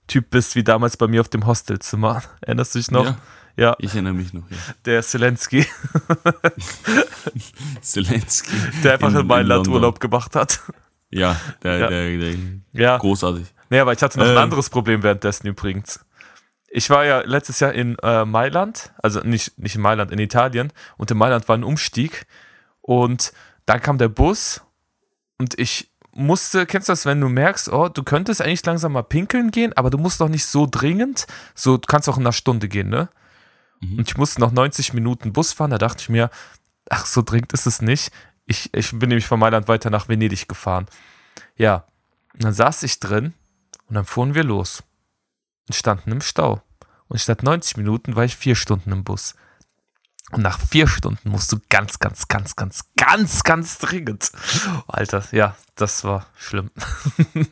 [0.07, 2.23] Typ bist, wie damals bei mir auf dem Hostelzimmer.
[2.43, 3.05] Erinnerst du dich noch?
[3.07, 3.17] Ja.
[3.57, 4.57] Ja, Ich erinnere mich noch, ja.
[4.87, 5.67] der Zelensky,
[7.83, 8.57] Zelensky.
[8.83, 9.69] der einfach in, In- Mailand.
[9.69, 10.61] Urlaub gemacht hat.
[11.11, 11.89] Ja, der, Ja.
[11.89, 12.35] der, der
[12.73, 12.97] Ja.
[12.99, 13.47] großartig.
[13.69, 14.39] Nee, aber ich hatte noch ein Ähm.
[14.39, 16.01] anderes Problem währenddessen übrigens.
[16.73, 20.73] ich war ja letztes Jahr in äh, Mailand, also nicht, nicht in Mailand, in Italien.
[20.97, 22.27] Und in Mailand war ein Umstieg.
[22.81, 23.33] Und
[23.67, 24.61] dann kam der Bus
[25.39, 29.03] und ich musste, kennst du das, wenn du merkst, oh, du könntest eigentlich langsam mal
[29.03, 31.27] pinkeln gehen, aber du musst doch nicht so dringend.
[31.57, 33.09] So, du kannst auch in einer Stunde gehen, ne?
[33.81, 33.99] Mhm.
[33.99, 36.31] Und ich musste noch 90 Minuten Bus fahren, da dachte ich mir,
[36.89, 38.13] ach, so dringend ist es nicht.
[38.51, 40.87] Ich, ich bin nämlich von Mailand weiter nach Venedig gefahren.
[41.57, 41.85] Ja,
[42.35, 43.33] und dann saß ich drin
[43.87, 44.83] und dann fuhren wir los
[45.69, 46.61] und standen im Stau.
[47.07, 49.37] Und statt 90 Minuten war ich vier Stunden im Bus.
[50.33, 54.33] Und nach vier Stunden musst du ganz, ganz, ganz, ganz, ganz, ganz dringend.
[54.89, 56.73] Alter, ja, das war schlimm.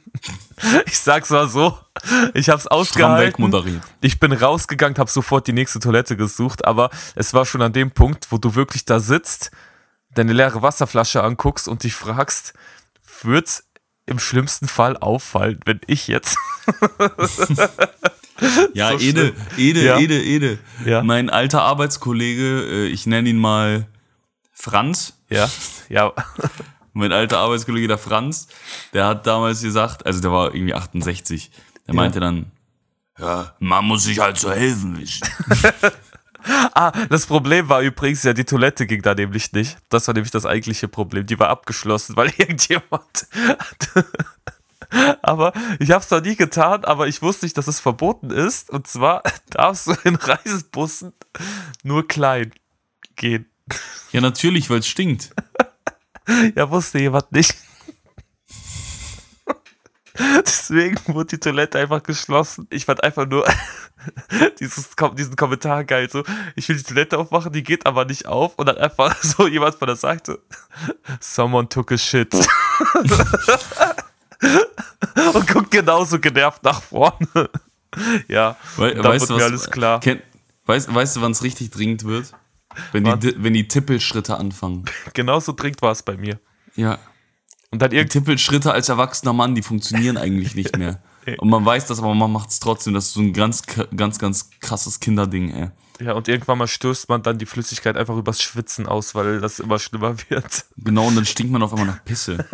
[0.86, 1.78] ich sag's mal so,
[2.34, 3.44] ich hab's ausgehalten.
[4.00, 7.92] Ich bin rausgegangen, hab sofort die nächste Toilette gesucht, aber es war schon an dem
[7.92, 9.52] Punkt, wo du wirklich da sitzt,
[10.14, 12.54] deine leere Wasserflasche anguckst und dich fragst,
[13.22, 13.64] wird's
[14.06, 16.36] im schlimmsten Fall auffallen, wenn ich jetzt
[18.72, 19.98] Ja, so Ede, Ede, ja.
[19.98, 20.58] Ede, Ede.
[20.84, 21.02] Ja.
[21.02, 23.88] Mein alter Arbeitskollege, äh, ich nenne ihn mal
[24.52, 25.14] Franz.
[25.28, 25.48] Ja,
[25.88, 26.12] ja.
[26.92, 28.48] mein alter Arbeitskollege, der Franz,
[28.92, 31.50] der hat damals gesagt, also der war irgendwie 68,
[31.86, 32.52] der meinte dann,
[33.18, 35.26] ja, man muss sich halt so helfen wissen.
[36.48, 39.78] ah, das Problem war übrigens ja, die Toilette ging da nämlich nicht.
[39.88, 41.26] Das war nämlich das eigentliche Problem.
[41.26, 43.26] Die war abgeschlossen, weil irgendjemand
[45.22, 48.70] aber ich habe es noch nie getan, aber ich wusste nicht, dass es verboten ist.
[48.70, 51.12] Und zwar darfst du in Reisebussen
[51.82, 52.52] nur klein
[53.16, 53.46] gehen.
[54.12, 55.30] Ja, natürlich, weil es stinkt.
[56.54, 57.54] ja, wusste jemand nicht.
[60.46, 62.66] Deswegen wurde die Toilette einfach geschlossen.
[62.70, 63.46] Ich fand einfach nur
[64.60, 66.08] dieses, diesen Kommentar geil.
[66.10, 66.24] So,
[66.56, 68.56] ich will die Toilette aufmachen, die geht aber nicht auf.
[68.56, 70.40] Und dann einfach so jemand von der Seite:
[71.20, 72.34] Someone took a shit.
[75.34, 77.50] und guckt genauso genervt nach vorne.
[78.28, 80.00] ja, We da weißt wird mir alles klar.
[80.00, 80.20] Kenn,
[80.66, 82.32] weißt, weißt du, wann es richtig dringend wird?
[82.92, 84.84] Wenn die, wenn die Tippelschritte anfangen.
[85.14, 86.38] Genauso dringend war es bei mir.
[86.76, 86.98] Ja.
[87.70, 91.00] Und dann die Tippelschritte als erwachsener Mann, die funktionieren eigentlich nicht mehr.
[91.38, 92.94] Und man weiß das, aber man macht es trotzdem.
[92.94, 93.62] Das ist so ein ganz,
[93.94, 95.70] ganz, ganz krasses Kinderding, ey.
[96.00, 99.58] Ja, und irgendwann mal stößt man dann die Flüssigkeit einfach übers Schwitzen aus, weil das
[99.58, 100.64] immer schlimmer wird.
[100.76, 102.46] Genau, und dann stinkt man auf einmal nach Pisse.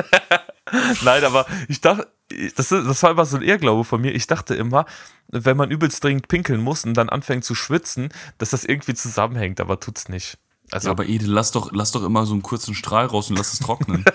[1.05, 2.09] Nein, aber ich dachte,
[2.57, 4.14] das, das war immer so ein Irrglaube von mir.
[4.14, 4.87] Ich dachte immer,
[5.29, 9.61] wenn man übelst dringend pinkeln muss und dann anfängt zu schwitzen, dass das irgendwie zusammenhängt,
[9.61, 10.38] aber tut's nicht.
[10.70, 13.37] Also, ja, aber Ede, lass doch, lass doch immer so einen kurzen Strahl raus und
[13.37, 14.05] lass es trocknen.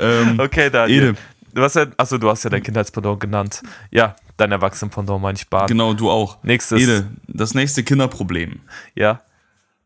[0.00, 1.10] ähm, okay, Daniel.
[1.10, 1.16] Ede.
[1.52, 3.62] Du hast ja, achso, du hast ja dein Kindheitspendant genannt.
[3.90, 5.66] Ja, dein Erwachsenenpendant meine ich Bahn.
[5.66, 6.42] Genau, du auch.
[6.42, 6.80] Nächstes.
[6.80, 8.60] Ede, das nächste Kinderproblem.
[8.94, 9.22] Ja.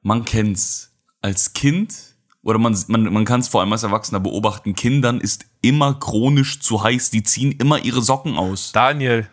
[0.03, 0.90] Man kennt's.
[1.22, 1.94] Als Kind
[2.44, 6.61] oder man, man, man kann es vor allem als Erwachsener beobachten, Kindern ist immer chronisch
[6.61, 8.72] zu heiß, die ziehen immer ihre Socken aus.
[8.72, 9.27] Daniel.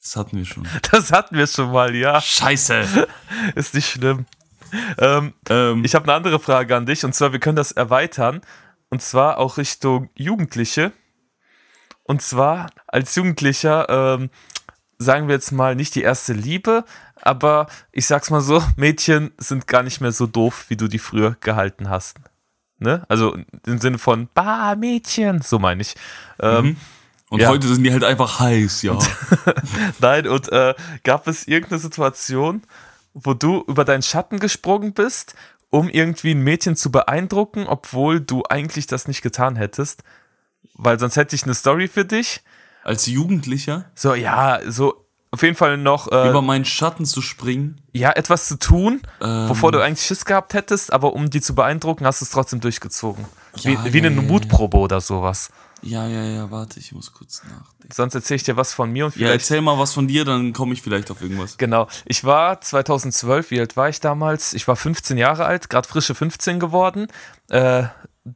[0.00, 0.66] Das hatten wir schon.
[0.90, 2.20] Das hatten wir schon mal, ja.
[2.20, 3.08] Scheiße.
[3.56, 4.26] Ist nicht schlimm.
[4.98, 8.40] Ähm, ähm, ich habe eine andere Frage an dich und zwar, wir können das erweitern
[8.90, 10.92] und zwar auch Richtung Jugendliche.
[12.04, 14.30] Und zwar als Jugendlicher, ähm,
[14.98, 16.84] sagen wir jetzt mal, nicht die erste Liebe,
[17.20, 20.98] aber ich sag's mal so, Mädchen sind gar nicht mehr so doof, wie du die
[20.98, 22.18] früher gehalten hast.
[22.78, 23.04] Ne?
[23.08, 25.94] Also im Sinne von, bah, Mädchen, so meine ich.
[26.40, 26.76] Ähm, mhm.
[27.30, 27.48] Und ja.
[27.50, 28.98] heute sind die halt einfach heiß, ja.
[30.00, 30.74] Nein, und äh,
[31.04, 32.62] gab es irgendeine Situation,
[33.12, 35.34] wo du über deinen Schatten gesprungen bist,
[35.70, 40.02] um irgendwie ein Mädchen zu beeindrucken, obwohl du eigentlich das nicht getan hättest?
[40.74, 42.42] Weil sonst hätte ich eine Story für dich.
[42.84, 43.90] Als Jugendlicher?
[43.94, 46.10] So, ja, so auf jeden Fall noch.
[46.10, 47.80] Äh, Über meinen Schatten zu springen.
[47.92, 51.54] Ja, etwas zu tun, ähm, wovor du eigentlich Schiss gehabt hättest, aber um die zu
[51.54, 53.26] beeindrucken, hast du es trotzdem durchgezogen.
[53.56, 55.50] Ja, wie, wie eine Mutprobe oder sowas.
[55.82, 57.94] Ja, ja, ja, warte, ich muss kurz nachdenken.
[57.94, 59.28] Sonst erzähle ich dir was von mir und vielleicht.
[59.28, 61.56] Ja, erzähl mal was von dir, dann komme ich vielleicht auf irgendwas.
[61.56, 61.88] Genau.
[62.04, 64.54] Ich war 2012, wie alt war ich damals?
[64.54, 67.08] Ich war 15 Jahre alt, gerade frische 15 geworden,
[67.50, 67.84] äh,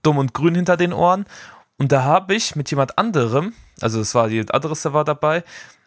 [0.03, 1.27] dumm und grün hinter den Ohren.
[1.79, 5.43] Und da habe ich mit jemand anderem, also es war jemand anderes, der war dabei,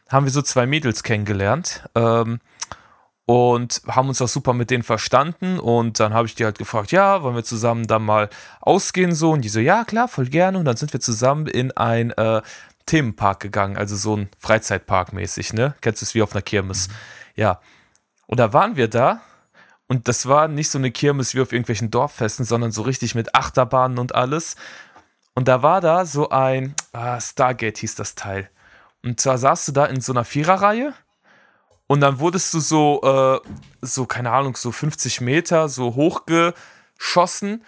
[0.09, 2.39] haben wir so zwei Mädels kennengelernt ähm,
[3.25, 5.59] und haben uns auch super mit denen verstanden.
[5.59, 8.29] Und dann habe ich die halt gefragt, ja, wollen wir zusammen dann mal
[8.61, 9.31] ausgehen so?
[9.31, 10.59] Und die so, ja, klar, voll gerne.
[10.59, 12.41] Und dann sind wir zusammen in ein äh,
[12.85, 15.75] Themenpark gegangen, also so ein Freizeitpark mäßig, ne?
[15.81, 16.87] Kennst du es wie auf einer Kirmes?
[16.87, 16.93] Mhm.
[17.35, 17.59] Ja.
[18.27, 19.21] Und da waren wir da
[19.87, 23.35] und das war nicht so eine Kirmes wie auf irgendwelchen Dorffesten, sondern so richtig mit
[23.35, 24.55] Achterbahnen und alles.
[25.33, 28.49] Und da war da so ein, ah, Stargate hieß das Teil.
[29.03, 30.93] Und zwar saßt du da in so einer Viererreihe
[31.87, 33.49] und dann wurdest du so, äh,
[33.81, 37.63] so, keine Ahnung, so 50 Meter so hochgeschossen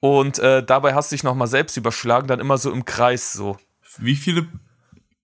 [0.00, 3.56] und äh, dabei hast du dich nochmal selbst überschlagen, dann immer so im Kreis so.
[3.96, 4.46] Wie viele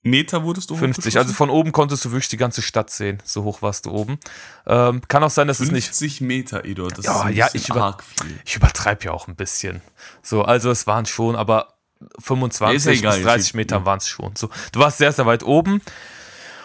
[0.02, 1.16] Meter wurdest du 50.
[1.16, 3.22] Also von oben konntest du wirklich die ganze Stadt sehen.
[3.24, 4.18] So hoch warst du oben.
[4.66, 5.86] Ähm, kann auch sein, dass es nicht.
[5.86, 6.88] 50 Meter, Edo.
[6.88, 8.38] Das Ja, ist ja, ich über- arg viel.
[8.44, 9.80] Ich übertreibe ja auch ein bisschen.
[10.22, 11.74] So, also es waren schon, aber
[12.18, 14.34] 25 Ist ja egal, bis 30 ich- Meter waren es schon.
[14.36, 15.80] So, du warst sehr, sehr weit oben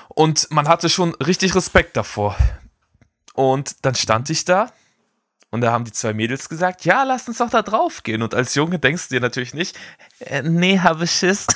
[0.10, 2.36] und man hatte schon richtig Respekt davor.
[3.34, 4.72] Und dann stand ich da
[5.51, 8.22] und da haben die zwei Mädels gesagt, ja, lass uns doch da drauf gehen.
[8.22, 9.78] Und als Junge denkst du dir natürlich nicht,
[10.20, 11.47] äh, nee, habe Schiss.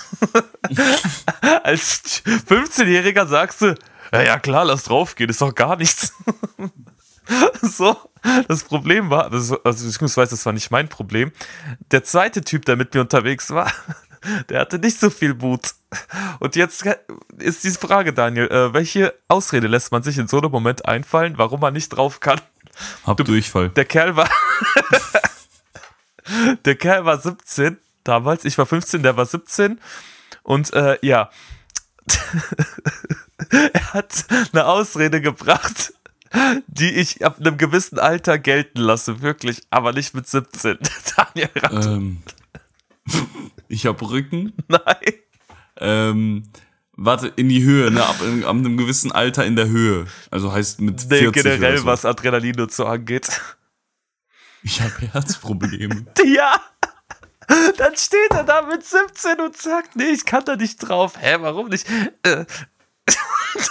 [1.64, 3.76] als 15-Jähriger sagst du,
[4.12, 6.14] ja, ja klar, lass drauf gehen, ist doch gar nichts.
[7.62, 7.96] so,
[8.48, 11.32] das Problem war, also beziehungsweise das war nicht mein Problem.
[11.92, 13.72] Der zweite Typ, der mit mir unterwegs war,
[14.50, 15.74] der hatte nicht so viel Mut.
[16.40, 16.86] Und jetzt
[17.38, 21.38] ist diese Frage, Daniel, äh, welche Ausrede lässt man sich in so einem Moment einfallen,
[21.38, 22.42] warum man nicht drauf kann?
[23.06, 23.70] Hab Durchfall.
[23.70, 24.30] Der Kerl war.
[26.66, 29.80] der Kerl war 17 damals, ich war 15, der war 17.
[30.44, 31.30] Und äh, ja.
[33.50, 35.94] er hat eine Ausrede gebracht,
[36.68, 40.80] die ich ab einem gewissen Alter gelten lasse, wirklich, aber nicht mit 17.
[41.16, 42.24] Daniel Rath, Ähm,
[43.74, 44.54] ich hab Rücken.
[44.68, 45.14] nein.
[45.78, 46.44] Ähm,
[46.96, 48.04] warte, in die Höhe, ne?
[48.04, 50.06] Ab, ab einem gewissen Alter in der Höhe.
[50.32, 51.86] Also heißt mit Nee, 40 generell, so.
[51.86, 53.42] was Adrenalin und so angeht.
[54.64, 56.06] Ich habe Herzprobleme.
[56.26, 56.62] Ja.
[57.78, 61.16] Dann steht er da mit 17 und sagt, nee, ich kann da nicht drauf.
[61.20, 61.86] Hä, warum nicht?
[61.90, 62.46] Äh,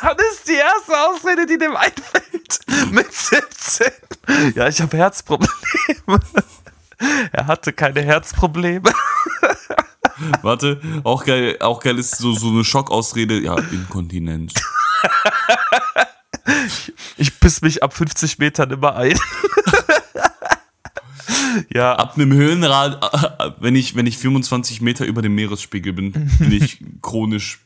[0.03, 3.86] dann ist die erste Ausrede, die dem einfällt, mit 17.
[4.55, 6.20] Ja, ich habe Herzprobleme.
[7.32, 8.92] Er hatte keine Herzprobleme.
[10.43, 13.41] Warte, auch geil, auch geil ist so, so eine Schockausrede.
[13.41, 14.55] Ja, Inkontinenz.
[17.16, 19.18] Ich piss mich ab 50 Metern immer ein.
[21.70, 23.03] Ja, Ab einem Höhenrad,
[23.39, 27.61] äh, wenn ich, wenn ich 25 Meter über dem Meeresspiegel bin, bin ich chronisch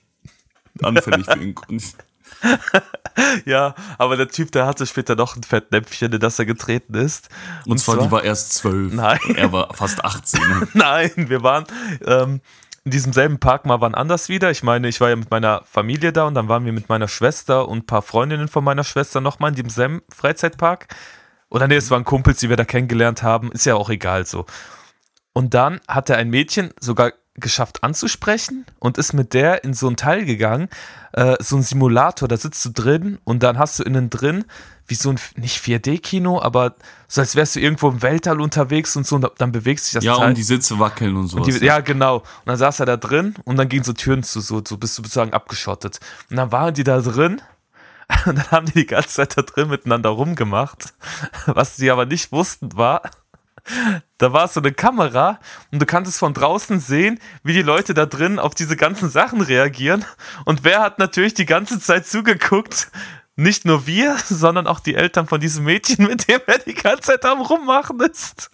[0.83, 1.97] anfällig für Inkontinenz.
[3.45, 7.28] ja, aber der Typ, der hatte später noch ein Fettnäpfchen, in das er getreten ist.
[7.66, 8.93] Und, zwar, die war erst zwölf.
[8.93, 9.18] Nein.
[9.37, 10.41] Er war fast 18.
[10.41, 10.68] Ne?
[10.74, 11.64] Nein, wir waren
[12.05, 12.41] ähm,
[12.84, 14.51] in diesem selben Park mal wann anders wieder.
[14.51, 17.09] Ich meine, ich war ja mit meiner Familie da und dann waren wir mit meiner
[17.09, 20.89] Schwester und ein paar Freundinnen von meiner Schwester nochmal in diesem selben Freizeitpark.
[21.49, 23.51] Oder nee, es waren Kumpels, die wir da kennengelernt haben.
[23.53, 24.47] Ist ja auch egal so.
[25.32, 29.89] Und dann hat er ein Mädchen sogar geschafft anzusprechen und ist mit der in so
[29.89, 30.68] ein Teil gegangen,
[31.12, 34.45] äh, so ein Simulator, da sitzt du drin und dann hast du innen drin
[34.89, 36.76] wie so ein, nicht 4D-Kino, aber
[37.09, 40.05] so als wärst du irgendwo im Weltall unterwegs und so und dann bewegt sich das
[40.05, 40.28] Ja, Teil.
[40.28, 41.59] und die Sitze wackeln und sowas.
[41.59, 42.18] Die, ja, genau.
[42.18, 44.97] Und dann saß er da drin und dann gingen so Türen zu, so, so bist
[44.97, 45.99] du sozusagen abgeschottet.
[46.30, 47.43] Und dann waren die da drin
[48.26, 50.95] und dann haben die die ganze Zeit da drin miteinander rumgemacht.
[51.47, 53.03] Was sie aber nicht wussten war,
[54.19, 55.39] da war so eine Kamera
[55.73, 59.41] und du kannst von draußen sehen, wie die Leute da drin auf diese ganzen Sachen
[59.41, 60.05] reagieren.
[60.45, 62.89] Und wer hat natürlich die ganze Zeit zugeguckt?
[63.37, 67.12] Nicht nur wir, sondern auch die Eltern von diesem Mädchen, mit dem er die ganze
[67.12, 68.51] Zeit am Rummachen ist.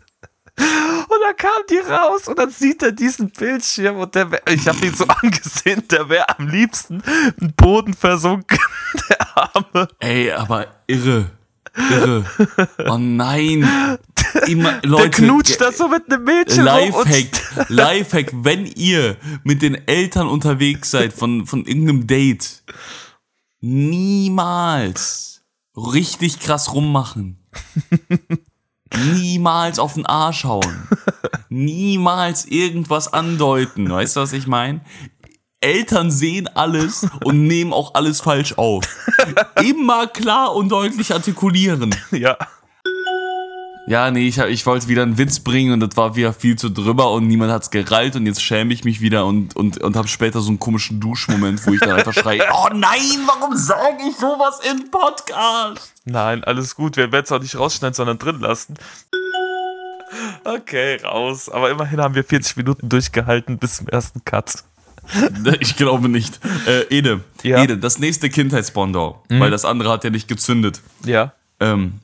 [0.58, 4.68] Und dann kam die raus und dann sieht er diesen Bildschirm und der wär, ich
[4.68, 7.02] habe ihn so angesehen, der wäre am liebsten
[7.40, 8.58] im Boden versunken,
[9.08, 9.88] der Arme.
[9.98, 11.30] Ey, aber irre.
[11.74, 12.26] Irre.
[12.86, 13.66] Oh nein.
[14.46, 19.62] Immer, Leute, der knutscht ge- da so mit einem Mädchen Lifehack, Lifehack, wenn ihr mit
[19.62, 22.62] den Eltern unterwegs seid von, von irgendeinem Date,
[23.60, 25.42] niemals
[25.76, 27.38] richtig krass rummachen.
[29.14, 30.88] Niemals auf den Arsch hauen.
[31.48, 33.90] Niemals irgendwas andeuten.
[33.90, 34.82] Weißt du, was ich meine?
[35.60, 38.84] Eltern sehen alles und nehmen auch alles falsch auf.
[39.62, 41.94] Immer klar und deutlich artikulieren.
[42.10, 42.36] Ja.
[43.86, 46.68] Ja, nee, ich, ich wollte wieder einen Witz bringen und das war wieder viel zu
[46.70, 50.06] drüber und niemand hat's gerallt und jetzt schäme ich mich wieder und, und, und habe
[50.06, 54.16] später so einen komischen Duschmoment, wo ich dann einfach schreie, oh nein, warum sage ich
[54.16, 55.92] sowas im Podcast?
[56.04, 56.96] Nein, alles gut.
[56.96, 58.74] Wir werden es auch nicht rausschneiden, sondern drin lassen.
[60.44, 61.48] Okay, raus.
[61.48, 64.62] Aber immerhin haben wir 40 Minuten durchgehalten bis zum ersten Cut.
[65.60, 66.38] Ich glaube nicht.
[66.66, 67.58] Äh, Ede, Ja.
[67.58, 67.64] Mhm.
[67.64, 70.80] Ede, das nächste Kindheitsbondau, weil das andere hat ja nicht gezündet.
[71.04, 71.32] Ja.
[71.58, 71.94] Ähm,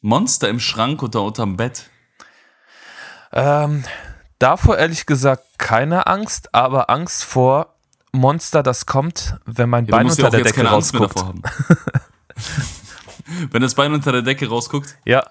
[0.00, 1.90] Monster im Schrank oder unterm Bett.
[3.32, 3.84] Ähm,
[4.38, 7.74] davor ehrlich gesagt keine Angst, aber Angst vor
[8.12, 11.24] Monster, das kommt, wenn mein Ja, du Bein ja unter auch der Decke rausguckt.
[13.52, 15.24] Wenn das Bein unter der Decke rausguckt, Ja.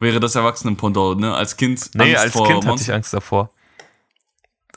[0.00, 1.32] wäre das Erwachsenen-Pendant, ne?
[1.34, 2.88] Als Kind Nee, Angst als vor Kind hatte Monster.
[2.88, 3.50] ich Angst davor.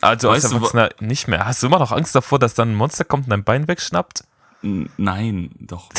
[0.01, 1.45] Also als Weißt du, wa- Erwachsener nicht mehr.
[1.45, 4.23] Hast du immer noch Angst davor, dass dann ein Monster kommt und dein Bein wegschnappt?
[4.61, 5.89] Nein, doch.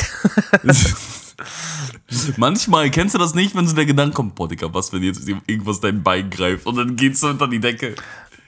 [2.37, 5.27] Manchmal kennst du das nicht, wenn so der Gedanke kommt, boah, Digga, was, wenn jetzt
[5.27, 7.95] irgendwas dein Bein greift und dann geht's so unter die Decke.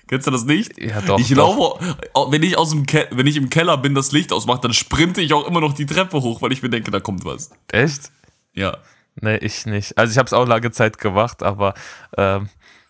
[0.07, 0.77] Kennst du das nicht?
[0.81, 1.57] Ja, doch, Ich doch.
[1.57, 4.61] laufe, au- wenn ich, aus dem Ke wenn ich im Keller bin, das Licht ausmache,
[4.61, 7.23] dann sprinte ich auch immer noch die Treppe hoch, weil ich mir denke, da kommt
[7.25, 7.49] was.
[7.71, 8.11] Echt?
[8.53, 8.77] Ja.
[9.21, 9.97] Nee, ich nicht.
[9.97, 11.73] Also ich habe es auch lange Zeit gemacht, aber
[12.17, 12.49] ähm,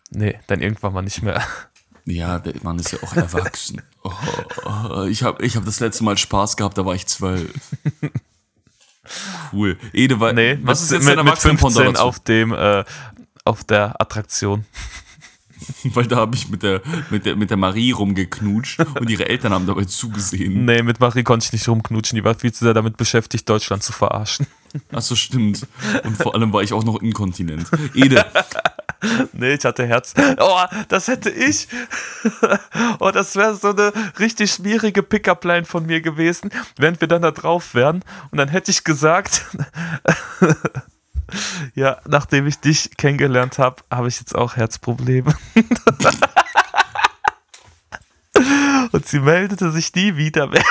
[0.09, 1.41] nee, dann irgendwann mal nicht mehr.
[2.05, 3.81] Ja, der Mann ist ja auch erwachsen.
[4.03, 4.11] Oh,
[4.65, 7.51] oh, ich habe ich hab das letzte Mal Spaß gehabt, da war ich zwölf.
[9.51, 9.77] Cool.
[9.93, 12.03] Ede, wa- Nee, was ist mit, jetzt dein mit, mit Erwachsenenpendant 15 dazu?
[12.05, 12.83] auf dem äh,
[13.45, 14.65] auf der Attraktion.
[15.85, 19.53] Weil da habe ich mit der, mit, der, mit der Marie rumgeknutscht und ihre Eltern
[19.53, 20.65] haben dabei zugesehen.
[20.65, 23.81] Nee, mit Marie konnte ich nicht rumknutschen, die war viel zu sehr damit beschäftigt, Deutschland
[23.81, 24.45] zu verarschen.
[24.91, 25.65] Achso, stimmt.
[26.03, 27.67] Und vor allem war ich auch noch inkontinent.
[27.93, 28.25] Ede,
[29.33, 30.13] Nee, ich hatte Herz.
[30.39, 31.67] Oh, das hätte ich.
[32.99, 37.31] Oh, das wäre so eine richtig schmierige Pickup-Line von mir gewesen, während wir dann da
[37.31, 38.03] drauf wären.
[38.31, 39.45] Und dann hätte ich gesagt,
[41.75, 45.35] ja, nachdem ich dich kennengelernt habe, habe ich jetzt auch Herzprobleme.
[48.91, 50.63] Und sie meldete sich nie wieder mehr.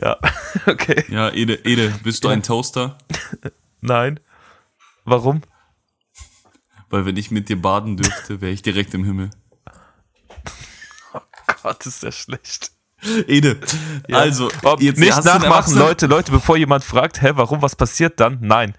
[0.00, 0.16] Ja,
[0.66, 1.04] okay.
[1.08, 2.98] ja, Ede, Ede, bist du ein Toaster?
[3.80, 4.20] Nein.
[5.04, 5.42] Warum?
[6.90, 9.30] Weil wenn ich mit dir baden dürfte, wäre ich direkt im Himmel.
[11.62, 12.72] Gott, ist der schlecht.
[13.26, 13.58] Ede,
[14.12, 18.38] also, Ob, jetzt nicht nachmachen, Leute, Leute, bevor jemand fragt, hä, warum, was passiert dann?
[18.42, 18.74] Nein.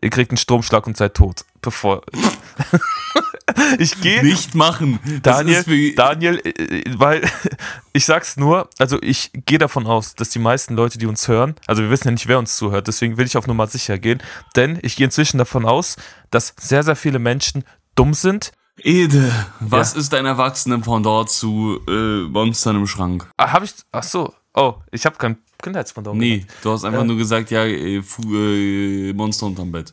[0.00, 1.44] Ihr kriegt einen Stromschlag und seid tot.
[1.60, 2.02] Bevor.
[3.78, 4.22] ich gehe.
[4.22, 4.98] Nicht machen.
[5.22, 7.22] Daniel, Daniel, äh, weil
[7.92, 11.54] ich sag's nur, also ich gehe davon aus, dass die meisten Leute, die uns hören,
[11.66, 14.22] also wir wissen ja nicht, wer uns zuhört, deswegen will ich auf Nummer sicher gehen,
[14.56, 15.96] denn ich gehe inzwischen davon aus,
[16.30, 17.64] dass sehr, sehr viele Menschen
[17.94, 18.52] dumm sind.
[18.78, 20.00] Ede, was Ja.
[20.00, 23.28] ist dein Erwachsenen-Pendant zu äh, Monstern im Schrank?
[23.36, 26.18] Ah, hab ich, ach so, oh, ich habe kein Kindheitspendant.
[26.18, 29.92] Nee, du hast einfach nur gesagt, ja, äh, Fu, äh, Monster unterm Bett.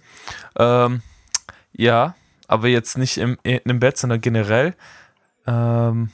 [0.56, 1.02] Ähm,
[1.74, 2.16] ja,
[2.48, 4.74] aber jetzt nicht im, im Bett, sondern generell.
[5.46, 6.10] Ähm,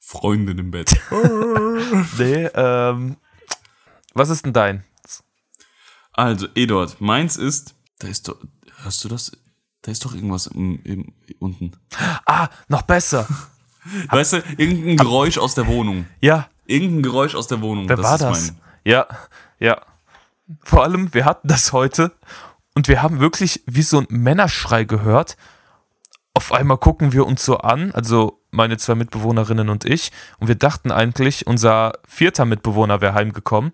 [0.00, 0.90] Freundin im Bett.
[2.18, 3.16] nee, ähm,
[4.14, 4.84] was ist denn dein?
[6.12, 8.36] Also, Eduard, meins ist, da ist doch,
[8.82, 9.32] hörst du das?
[9.82, 11.72] Da ist doch irgendwas im, im, unten.
[12.26, 13.26] Ah, noch besser.
[14.08, 16.06] Weißt du, irgendein Geräusch aus der Wohnung.
[16.20, 17.86] Ja, Irgendein Geräusch aus der Wohnung.
[17.90, 18.46] wer war ist das?
[18.52, 19.06] mein- Ja,
[19.58, 19.78] ja.
[20.62, 22.12] Vor allem, wir hatten das heute
[22.74, 25.36] und wir haben wirklich wie so ein Männerschrei gehört.
[26.32, 30.54] Auf einmal gucken wir uns so an, also meine zwei Mitbewohnerinnen und ich, und wir
[30.54, 33.72] dachten eigentlich, unser vierter Mitbewohner wäre heimgekommen.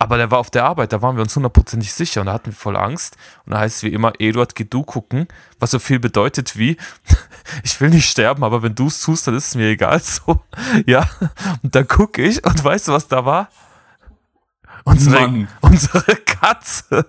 [0.00, 2.46] Aber der war auf der Arbeit, da waren wir uns hundertprozentig sicher und da hatten
[2.46, 3.16] wir voll Angst.
[3.44, 5.26] Und da heißt es wie immer, Eduard, geh du gucken,
[5.58, 6.76] was so viel bedeutet wie,
[7.64, 10.00] ich will nicht sterben, aber wenn du es tust, dann ist es mir egal.
[10.08, 10.40] So,
[10.86, 11.08] ja.
[11.62, 13.48] Und dann gucke ich und weißt du, was da war?
[14.84, 15.48] Unsere, Mann.
[15.60, 17.06] unsere Katze.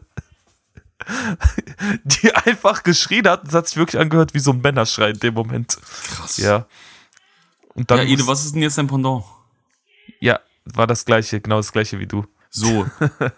[2.04, 5.34] Die einfach geschrien hat, das hat sich wirklich angehört wie so ein Männerschrei in dem
[5.36, 5.78] Moment.
[6.16, 6.38] Krass.
[6.38, 6.66] Ja.
[7.74, 9.24] Und dann Ja, Ede, was ist denn jetzt dein Pendant?
[10.20, 12.26] ja, war das gleiche, genau das gleiche wie du.
[12.50, 12.86] So.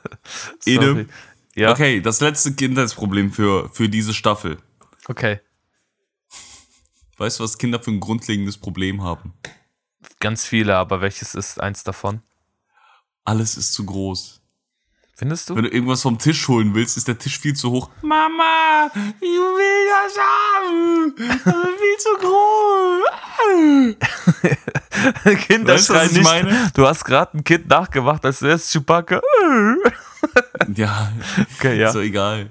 [0.66, 1.08] Ede.
[1.56, 4.58] Ja, Okay, das letzte Kindheitsproblem für, für diese Staffel.
[5.08, 5.40] okay.
[7.18, 9.34] Weißt du, was Kinder für ein grundlegendes Problem haben?
[10.20, 12.22] Ganz viele, aber welches ist eins davon?
[13.26, 14.42] Alles ist zu groß.
[15.16, 15.56] Findest du?
[15.56, 17.92] Wenn du irgendwas vom Tisch holen willst, ist der Tisch viel zu hoch.
[18.02, 21.14] Mama, ich will das haben.
[21.16, 23.96] Das ist viel zu groß.
[25.48, 26.24] Kinder Weißt du, was ich nicht.
[26.24, 26.72] meine?
[26.76, 29.22] Du hast gerade ein Kind nachgemacht, als wäre es Chewbacca.
[30.76, 31.12] Ja,
[31.58, 31.88] Okay, ja.
[31.88, 32.50] ist doch egal.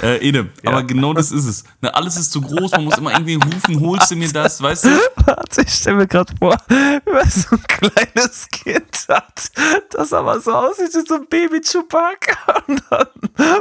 [0.00, 1.64] Äh, Ede, aber genau das ist es.
[1.82, 4.86] Na, alles ist zu groß, man muss immer irgendwie rufen, holst du mir das, weißt
[4.86, 4.88] du?
[5.26, 9.50] Warte, ich stelle mir gerade vor, wie man so ein kleines Kind hat,
[9.90, 13.06] das aber so aussieht wie so ein Baby Chewbacca und dann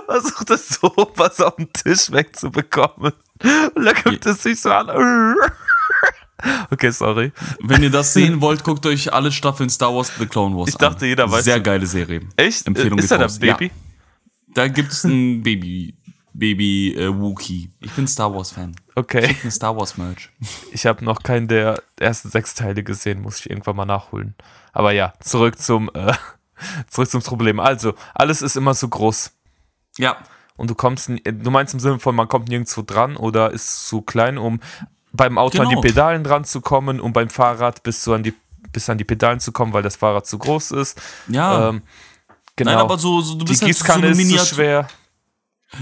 [0.07, 3.11] versucht es so was auf den Tisch wegzubekommen.
[3.75, 5.35] Und dann guckt es sich so an.
[6.71, 7.31] Okay, sorry.
[7.61, 10.75] Wenn ihr das sehen wollt, guckt euch alle Staffeln Star Wars The Clone Wars Ich
[10.75, 11.09] dachte, an.
[11.09, 12.21] jeder weiß- Sehr geile Serie.
[12.37, 12.65] Echt?
[12.67, 13.39] Empfehlung ist er geht das.
[13.39, 13.65] Baby?
[13.65, 13.71] Ja.
[14.53, 15.95] Da gibt's ein Baby,
[16.33, 17.71] Baby äh, Wookie.
[17.79, 18.75] Ich bin Star Wars Fan.
[18.95, 19.35] Okay.
[19.43, 20.29] Ein Star Wars Merch.
[20.73, 24.35] Ich habe noch keinen der ersten sechs Teile gesehen, muss ich irgendwann mal nachholen.
[24.73, 26.13] Aber ja, zurück zum, äh,
[26.89, 27.59] zurück zum Problem.
[27.59, 29.31] Also, alles ist immer so groß.
[29.97, 30.17] Ja,
[30.55, 34.01] Und du kommst, du meinst im Sinne von, man kommt nirgendwo dran oder ist zu
[34.01, 34.59] klein, um
[35.13, 35.81] beim Auto an Genau.
[35.81, 38.33] die Pedalen dran zu kommen, um beim Fahrrad bis, zu an die,
[38.71, 41.01] bis an die Pedalen zu kommen, weil das Fahrrad zu groß ist.
[41.27, 41.69] ja.
[41.69, 41.81] Ähm,
[42.55, 42.71] genau.
[42.71, 44.45] Nein, aber so, so du die bist halt so Gießkanne ist zu Miniatur.
[44.45, 44.87] schwer.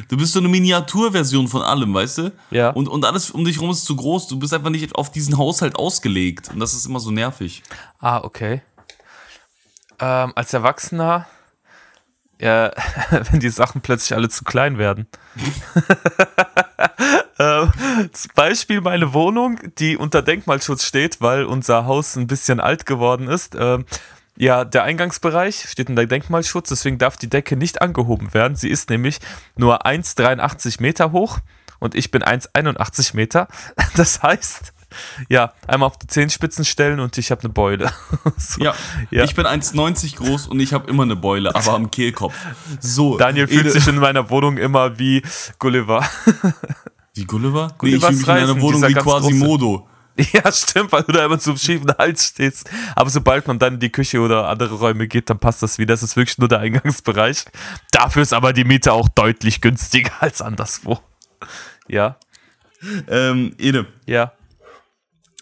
[0.08, 2.32] Du bist so eine Miniaturversion von allem, weißt du?
[2.52, 2.70] Ja.
[2.70, 4.28] Und, und alles um dich rum ist zu groß.
[4.28, 6.50] Du bist einfach nicht auf diesen Haushalt ausgelegt.
[6.54, 7.64] Und das ist immer so nervig.
[8.00, 8.62] Ah, okay.
[10.00, 11.26] Ähm, als Erwachsener,
[12.40, 12.72] ja,
[13.32, 15.08] wenn die Sachen plötzlich alle zu klein werden.
[17.40, 17.68] Äh,
[18.36, 23.56] Beispiel meine Wohnung, die unter Denkmalschutz steht, weil unser Haus ein bisschen alt geworden ist.
[23.58, 23.86] Ähm,
[24.38, 28.56] ja, der Eingangsbereich steht unter Denkmalschutz, deswegen darf die Decke nicht angehoben werden.
[28.56, 29.20] Sie ist nämlich
[29.56, 31.40] nur 1,83 Meter hoch
[31.80, 33.48] und ich bin 1,81 Meter.
[33.96, 34.74] Das heißt,
[35.30, 37.92] ja, einmal auf die Zehenspitzen stellen und ich habe eine Beule.
[38.38, 38.74] so, ja,
[39.12, 42.36] ja, ich bin 1,90 groß und ich habe immer eine Beule, aber am Kehlkopf.
[42.82, 43.18] So.
[43.18, 43.72] Daniel fühlt Ede.
[43.72, 45.22] sich in meiner Wohnung immer wie
[45.58, 46.06] Gulliver.
[47.20, 47.76] Wie Gulliver?
[47.82, 49.88] Nee, ich fühle mich in einer Wohnung wie Quasimodo.
[50.34, 52.70] Ja, stimmt, weil du da immer so schiefen Hals stehst.
[52.94, 55.94] Aber sobald man dann in die Küche oder andere Räume geht, dann passt das wieder.
[55.94, 57.46] Das ist wirklich nur der Eingangsbereich.
[57.92, 61.00] Dafür ist aber die Miete auch deutlich günstiger als anderswo.
[61.88, 62.18] Ja.
[63.08, 63.88] Ähm, Ede.
[64.06, 64.34] Ja.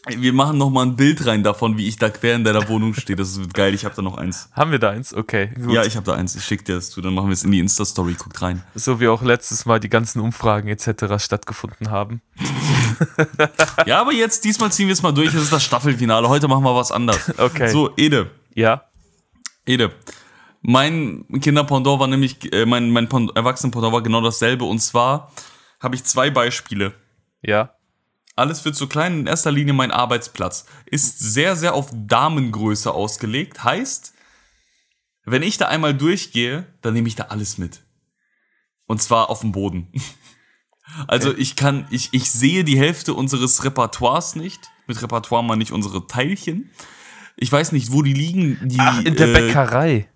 [0.10, 2.94] Wir machen noch mal ein Bild rein davon, wie ich da quer in deiner Wohnung
[2.94, 3.16] stehe.
[3.16, 3.74] Das wird geil.
[3.74, 4.50] Ich habe da noch eins.
[4.54, 5.14] Haben wir da eins?
[5.14, 5.52] Okay.
[5.56, 5.74] Gut.
[5.74, 6.36] Ja, ich habe da eins.
[6.36, 7.02] Ich schicke dir das zu.
[7.02, 8.16] Dann machen wir es in die Insta-Story.
[8.18, 8.64] Guckt rein.
[8.76, 11.24] So wie auch letztes Mal die ganzen Umfragen etc.
[11.24, 12.22] stattgefunden haben.
[13.86, 15.34] ja, aber jetzt, diesmal ziehen wir es mal durch.
[15.34, 16.30] Das ist das Staffelfinale.
[16.30, 17.34] Heute machen wir was anderes.
[17.38, 17.70] Okay.
[17.70, 18.32] So, Ede.
[18.54, 18.84] Ja.
[19.66, 19.92] Ede.
[20.62, 24.66] Mein Kinderpendant war nämlich, äh, mein, mein Erwachsenenpendant war genau dasselbe.
[24.66, 25.32] Und zwar
[25.80, 26.94] habe ich zwei Beispiele.
[27.42, 27.77] Ja.
[28.38, 29.22] Alles wird zu klein.
[29.22, 30.66] In erster Linie mein Arbeitsplatz.
[30.86, 33.64] Ist sehr, sehr auf Damengröße ausgelegt.
[33.64, 34.14] Heißt,
[35.26, 37.82] wenn ich da einmal durchgehe, dann nehme ich da alles mit.
[38.86, 39.92] Und zwar auf dem Boden.
[41.06, 41.42] Also okay.
[41.42, 44.70] ich kann, ich, ich sehe die Hälfte unseres Repertoires nicht.
[44.88, 46.72] Mit Repertoire meine ich unsere Teilchen.
[47.36, 48.58] Ich weiß nicht, wo die liegen.
[48.64, 50.10] Die, Ach, in der äh, Bäckerei.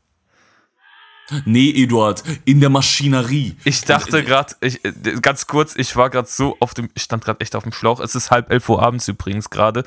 [1.45, 3.55] Nee, Eduard, in der Maschinerie.
[3.63, 4.77] Ich dachte gerade, äh,
[5.21, 7.99] ganz kurz, ich war gerade so auf dem, ich stand gerade echt auf dem Schlauch.
[7.99, 9.83] Es ist halb elf Uhr abends übrigens gerade.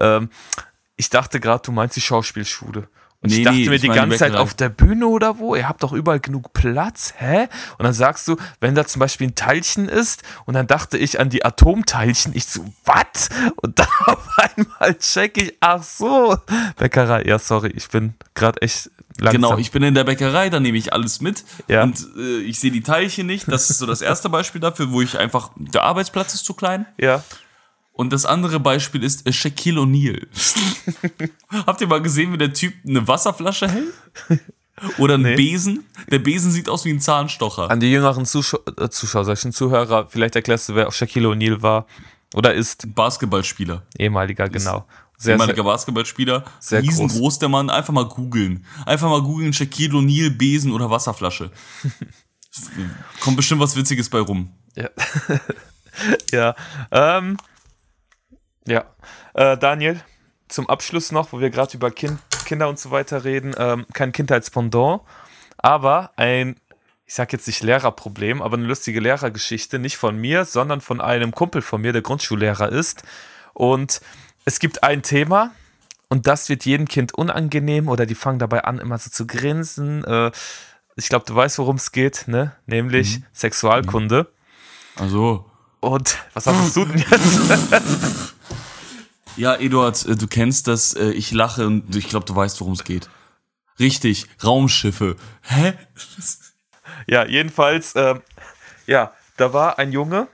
[0.00, 0.30] Ähm,
[0.96, 2.88] ich dachte gerade, du meinst die Schauspielschule.
[3.20, 5.56] Und nee, ich dachte nee, mir ich die ganze Zeit auf der Bühne oder wo,
[5.56, 7.48] ihr habt doch überall genug Platz, hä?
[7.76, 11.18] Und dann sagst du, wenn da zum Beispiel ein Teilchen ist, und dann dachte ich
[11.18, 13.28] an die Atomteilchen, ich so, was?
[13.56, 16.36] Und dann auf einmal check ich, ach so,
[16.76, 19.42] Bäckerei, ja, sorry, ich bin gerade echt langsam.
[19.42, 21.82] Genau, ich bin in der Bäckerei, da nehme ich alles mit ja.
[21.82, 23.50] und äh, ich sehe die Teilchen nicht.
[23.50, 26.86] Das ist so das erste Beispiel dafür, wo ich einfach, der Arbeitsplatz ist zu klein.
[26.98, 27.22] Ja.
[27.92, 30.26] Und das andere Beispiel ist äh, Shaquille O'Neal.
[31.66, 33.92] Habt ihr mal gesehen, wie der Typ eine Wasserflasche hält?
[34.98, 35.34] Oder einen nee.
[35.34, 35.84] Besen?
[36.08, 37.68] Der Besen sieht aus wie ein Zahnstocher.
[37.70, 41.86] An die jüngeren äh, Zuschauer, solchen Zuhörer, vielleicht erklärst du, wer Shaquille O'Neal war
[42.34, 42.94] oder ist.
[42.94, 43.82] Basketballspieler.
[43.98, 44.86] Ehemaliger, genau.
[45.20, 46.44] Sehr, ehemaliger Basketballspieler.
[46.60, 47.38] Sehr riesengroß groß.
[47.40, 47.70] der Mann.
[47.70, 48.64] Einfach mal googeln.
[48.86, 51.50] Einfach mal googeln Shaquille O'Neal, Besen oder Wasserflasche.
[53.20, 54.52] Kommt bestimmt was Witziges bei rum.
[54.76, 54.88] Ja.
[56.30, 56.54] ja.
[56.92, 57.36] Ähm,
[58.66, 58.84] ja.
[59.34, 60.00] Äh, Daniel,
[60.48, 64.12] zum Abschluss noch, wo wir gerade über kind, Kinder und so weiter reden, ähm, kein
[64.12, 65.02] Kindheitspendant,
[65.56, 66.56] aber ein,
[67.04, 71.32] ich sag jetzt nicht Lehrerproblem, aber eine lustige Lehrergeschichte, nicht von mir, sondern von einem
[71.32, 73.02] Kumpel von mir, der Grundschullehrer ist.
[73.52, 74.00] Und
[74.48, 75.52] es gibt ein Thema,
[76.08, 80.04] und das wird jedem Kind unangenehm oder die fangen dabei an, immer so zu grinsen.
[80.04, 80.30] Äh,
[80.96, 82.56] ich glaube, du weißt, worum es geht, ne?
[82.64, 83.24] Nämlich mhm.
[83.34, 84.32] Sexualkunde.
[84.96, 85.44] Also.
[85.80, 87.38] Und was hast du denn jetzt?
[89.36, 90.94] Ja, Eduard, äh, du kennst das.
[90.94, 93.08] Äh, ich lache und ich glaube, du weißt, worum es geht.
[93.78, 95.14] Richtig, Raumschiffe.
[95.42, 95.74] Hä?
[97.06, 98.16] Ja, jedenfalls, äh,
[98.88, 100.26] ja, da war ein Junge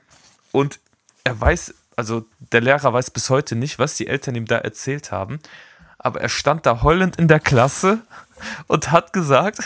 [0.52, 0.80] und
[1.24, 5.12] er weiß, also der Lehrer weiß bis heute nicht, was die Eltern ihm da erzählt
[5.12, 5.40] haben,
[5.98, 8.00] aber er stand da heulend in der Klasse
[8.66, 9.58] und hat gesagt,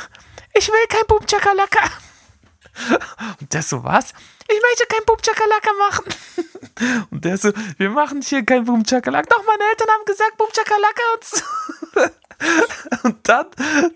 [0.54, 1.90] ich will kein Boom Chakalaka.
[3.40, 4.12] Und der so, was?
[4.48, 6.04] Ich möchte kein Boom Chakalaka machen.
[7.10, 9.28] Und der so, wir machen hier kein Boom Chakalaka.
[9.28, 11.24] Doch, meine Eltern haben gesagt Boom Chakalaka und
[13.02, 13.46] Und dann,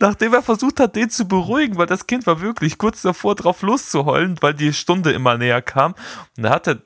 [0.00, 3.62] nachdem er versucht hat, den zu beruhigen, weil das Kind war wirklich kurz davor, drauf
[3.62, 5.94] loszuheulen, weil die Stunde immer näher kam.
[6.36, 6.82] Und da hat er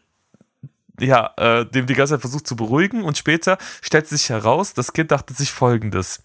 [1.01, 4.92] ja, äh, dem die ganze Zeit versucht zu beruhigen und später stellt sich heraus, das
[4.92, 6.22] Kind dachte sich folgendes.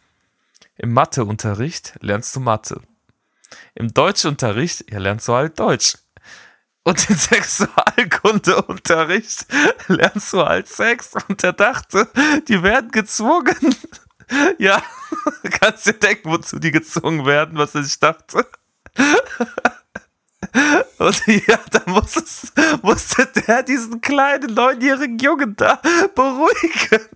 [0.77, 2.81] Im Matheunterricht lernst du Mathe.
[3.75, 5.97] Im Deutschunterricht, ja, lernst du halt Deutsch.
[6.83, 9.45] Und im Sexualkundeunterricht
[9.87, 11.11] lernst du halt Sex.
[11.27, 12.07] Und er dachte,
[12.47, 13.75] die werden gezwungen.
[14.59, 14.81] Ja,
[15.59, 18.47] kannst dir denken, wozu die gezwungen werden, was er sich dachte.
[20.97, 25.81] Und ja, da muss es, musste der diesen kleinen neunjährigen Jungen da
[26.15, 27.07] beruhigen.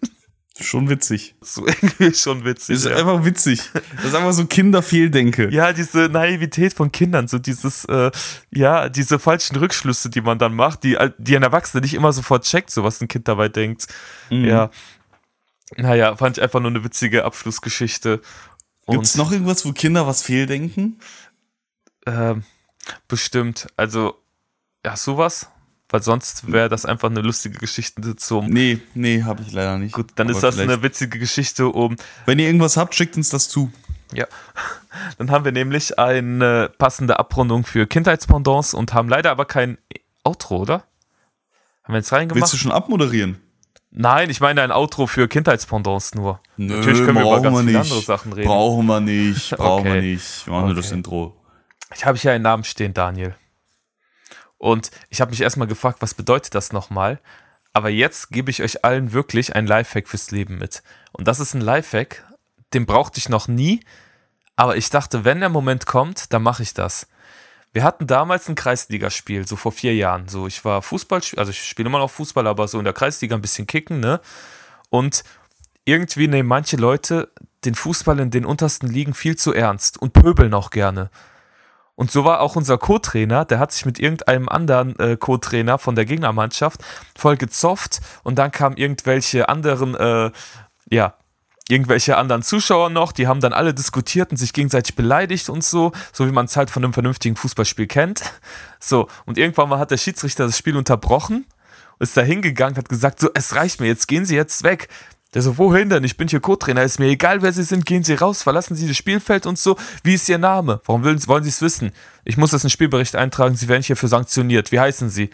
[0.59, 1.35] Schon witzig.
[1.41, 2.77] So irgendwie schon witzig.
[2.77, 2.95] ist ja.
[2.95, 3.59] einfach witzig.
[3.97, 5.49] Das ist einfach so Kinderfehldenke.
[5.51, 8.09] Ja, diese Naivität von Kindern, so dieses, äh,
[8.51, 12.45] ja, diese falschen Rückschlüsse, die man dann macht, die, die ein Erwachsener nicht immer sofort
[12.45, 13.87] checkt, so was ein Kind dabei denkt.
[14.29, 14.45] Mhm.
[14.45, 14.69] Ja.
[15.75, 18.21] Naja, fand ich einfach nur eine witzige Abschlussgeschichte.
[18.87, 20.99] Gibt es noch irgendwas, wo Kinder was fehldenken?
[22.05, 22.43] Ähm,
[23.07, 23.67] bestimmt.
[23.77, 24.15] Also,
[24.85, 25.49] ja, sowas
[25.89, 28.47] Weil sonst wäre das einfach eine lustige Geschichte zum.
[28.47, 29.93] Nee, nee, habe ich leider nicht.
[29.93, 31.95] Gut, dann Aber ist das vielleicht- eine witzige Geschichte um.
[32.25, 33.71] Wenn ihr irgendwas habt, schickt uns das zu.
[34.11, 34.25] Ja.
[35.17, 39.77] Dann haben wir nämlich eine passende Abrundung für Kindheitspendants und haben leider aber kein
[40.23, 40.83] Outro, oder?
[41.83, 42.41] Haben wir jetzt reingemacht?
[42.41, 43.39] Willst du schon abmoderieren?
[43.91, 46.39] Nein, ich meine ein Outro für Kindheitspendants nur.
[46.57, 47.91] Nö, Natürlich können wir über ganz wir viele nicht.
[47.91, 48.47] andere Sachen reden.
[48.47, 50.01] Brauchen wir nicht, brauchen wir Okay.
[50.01, 50.45] nicht.
[50.47, 50.95] Wir machen nur das Okay.
[50.95, 51.35] Intro.
[51.93, 53.35] Ich habe hier einen Namen stehen, Daniel.
[54.57, 57.19] Und ich habe mich erstmal gefragt, was bedeutet das nochmal?
[57.73, 60.81] Aber jetzt gebe ich euch allen wirklich ein Lifehack fürs Leben mit.
[61.11, 62.23] Und das ist ein Lifehack,
[62.73, 63.81] den brauchte ich noch nie.
[64.55, 67.07] Aber ich dachte, wenn der Moment kommt, dann mache ich das.
[67.73, 70.29] Wir hatten damals ein Kreisligaspiel, so vor vier Jahren.
[70.29, 73.35] So, ich war Fußball, also ich spiele immer noch Fußball, aber so in der Kreisliga
[73.35, 74.21] ein bisschen kicken, ne?
[74.89, 75.25] Und
[75.83, 77.33] irgendwie nehmen manche Leute
[77.65, 81.09] den Fußball in den untersten Ligen viel zu ernst und pöbeln auch gerne.
[81.95, 85.95] Und so war auch unser Co-Trainer, der hat sich mit irgendeinem anderen äh, Co-Trainer von
[85.95, 86.81] der Gegnermannschaft
[87.17, 90.31] voll gezofft und dann kamen irgendwelche anderen, äh,
[90.89, 91.15] ja,
[91.67, 95.93] irgendwelche anderen Zuschauer noch, die haben dann alle diskutiert und sich gegenseitig beleidigt und so,
[96.11, 98.21] so wie man es halt von einem vernünftigen Fußballspiel kennt.
[98.79, 101.45] So, und irgendwann mal hat der Schiedsrichter das Spiel unterbrochen,
[101.99, 104.89] ist da hingegangen, hat gesagt, so, es reicht mir, jetzt gehen Sie jetzt weg.
[105.35, 106.05] Der so, wohin denn?
[106.05, 108.87] Ich bin hier Co-Trainer, ist mir egal, wer Sie sind, gehen Sie raus, verlassen Sie
[108.87, 109.75] das Spielfeld und so.
[110.01, 110.79] Wie ist Ihr Name?
[110.85, 111.91] Warum wollen, wollen Sie es wissen?
[112.23, 114.71] Ich muss das in den Spielbericht eintragen, Sie werden hierfür sanktioniert.
[114.71, 115.29] Wie heißen Sie?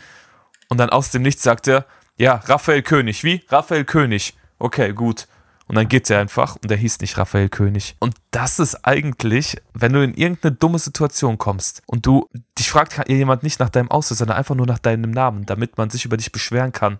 [0.70, 1.86] Und dann aus dem Nichts sagt er,
[2.18, 3.24] ja, Raphael König.
[3.24, 3.44] Wie?
[3.50, 4.36] Raphael König.
[4.58, 5.28] Okay, gut.
[5.68, 7.96] Und dann geht er einfach und er hieß nicht Raphael König.
[8.00, 12.28] Und das ist eigentlich, wenn du in irgendeine dumme Situation kommst und du,
[12.58, 15.92] dich fragt jemand nicht nach deinem Aussehen, sondern einfach nur nach deinem Namen, damit man
[15.92, 16.98] sich über dich beschweren kann.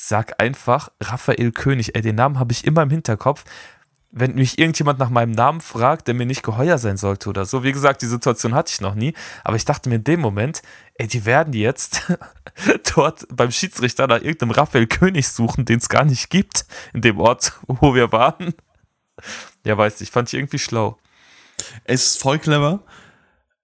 [0.00, 1.96] Sag einfach Raphael König.
[1.96, 3.42] Ey, den Namen habe ich immer im Hinterkopf.
[4.12, 7.64] Wenn mich irgendjemand nach meinem Namen fragt, der mir nicht geheuer sein sollte oder so.
[7.64, 9.12] Wie gesagt, die Situation hatte ich noch nie.
[9.42, 10.62] Aber ich dachte mir in dem Moment,
[10.94, 12.12] ey, die werden jetzt
[12.94, 17.18] dort beim Schiedsrichter nach irgendeinem Raphael König suchen, den es gar nicht gibt, in dem
[17.18, 18.54] Ort, wo wir waren.
[19.64, 20.96] Ja, weiß ich, fand ich irgendwie schlau.
[21.82, 22.84] Es ist voll clever.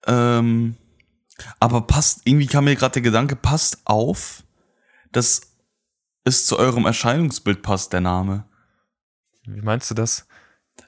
[0.04, 0.76] Ähm,
[1.60, 4.42] aber passt, irgendwie kam mir gerade der Gedanke, passt auf,
[5.12, 5.53] dass
[6.24, 8.44] es zu eurem Erscheinungsbild passt, der Name.
[9.46, 10.26] Wie meinst du das?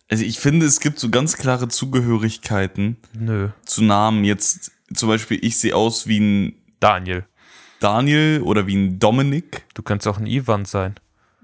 [0.09, 3.51] Also ich finde, es gibt so ganz klare Zugehörigkeiten Nö.
[3.65, 4.25] zu Namen.
[4.25, 7.27] Jetzt zum Beispiel, ich sehe aus wie ein Daniel.
[7.81, 10.95] Daniel oder wie ein Dominik Du könntest auch ein Ivan sein.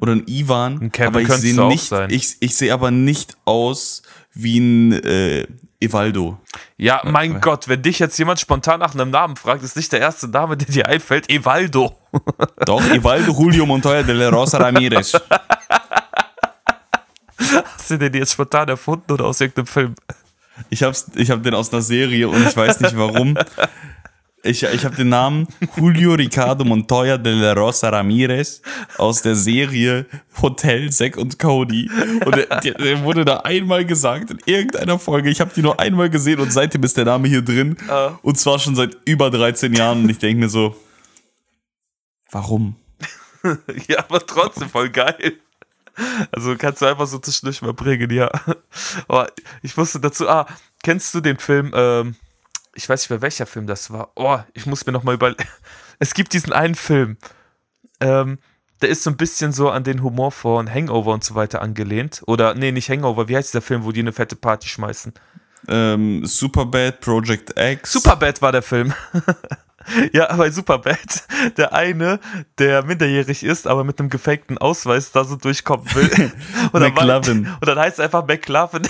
[0.03, 0.81] Oder ein Ivan.
[0.83, 2.11] Ein Kevin aber ich sehe nicht, sein.
[2.11, 4.03] ich, ich sehe aber nicht aus
[4.35, 5.47] wie ein äh,
[5.79, 6.39] Evaldo.
[6.77, 10.01] Ja, mein Gott, wenn dich jetzt jemand spontan nach einem Namen fragt, ist nicht der
[10.01, 11.97] erste Name, der dir einfällt, Evaldo.
[12.67, 15.13] Doch, Evaldo Julio Montoya de la Rosa Ramirez.
[17.39, 19.95] Hast du den jetzt spontan erfunden oder aus irgendeinem Film?
[20.69, 23.39] Ich hab's, ich hab den aus einer Serie und ich weiß nicht warum.
[24.45, 28.61] Ich, ich habe den Namen Julio Ricardo Montoya de la Rosa Ramirez
[28.99, 30.05] aus der Serie
[30.41, 31.89] Hotel Zack und Cody.
[32.25, 35.31] Und der, der, wurde da einmal gesagt in irgendeiner Folge.
[35.31, 37.77] Ich habe die nur einmal gesehen und seitdem ist der Name hier drin.
[37.89, 38.19] Ah.
[38.23, 40.03] Und zwar schon seit über 13 Jahren.
[40.03, 40.75] Und ich denke mir so,
[42.31, 42.77] warum?
[43.89, 45.35] Ja, aber trotzdem voll geil.
[46.31, 48.31] Also kannst du einfach so zwischendurch mal bringen, ja.
[49.09, 49.33] Aber
[49.63, 50.47] ich wusste dazu, ah,
[50.83, 52.15] kennst du den Film, ähm,
[52.75, 54.13] ich weiß nicht mehr welcher Film das war.
[54.17, 55.35] Oh, ich muss mir nochmal über.
[55.99, 57.17] Es gibt diesen einen Film,
[58.01, 58.39] ähm,
[58.81, 62.23] der ist so ein bisschen so an den Humor von Hangover und so weiter angelehnt.
[62.27, 65.15] Oder, nee, nicht Hangover, wie heißt dieser Film, wo die eine fette Party schmeißen?
[65.69, 67.93] Ähm, Superbad, Project X.
[67.93, 68.93] Superbad war der Film.
[70.13, 71.25] ja, bei Superbad,
[71.57, 72.19] der eine,
[72.59, 76.11] der minderjährig ist, aber mit einem gefakten Ausweis da so durchkommen will.
[76.73, 77.47] Und dann McLovin.
[77.61, 78.83] Und dann heißt es einfach McLovin.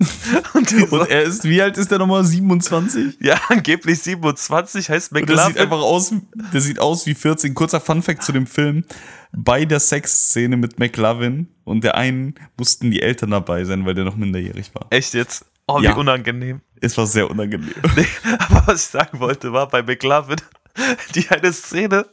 [0.54, 2.24] und Und er ist, wie alt ist der nochmal?
[2.24, 3.18] 27?
[3.20, 5.46] ja, angeblich 27 heißt Und der McLovin.
[5.52, 6.12] sieht einfach aus,
[6.52, 7.54] der sieht aus wie 14.
[7.54, 8.84] Kurzer Funfact zu dem Film.
[9.32, 14.04] Bei der Sexszene mit McLovin und der einen mussten die Eltern dabei sein, weil der
[14.04, 14.86] noch minderjährig war.
[14.90, 15.44] Echt jetzt?
[15.66, 15.94] Oh, wie Ja.
[15.94, 16.62] unangenehm.
[16.80, 17.70] Es war sehr unangenehm.
[17.96, 18.06] Nee,
[18.38, 20.40] aber was ich sagen wollte, war bei McLovin
[21.14, 22.06] die eine Szene.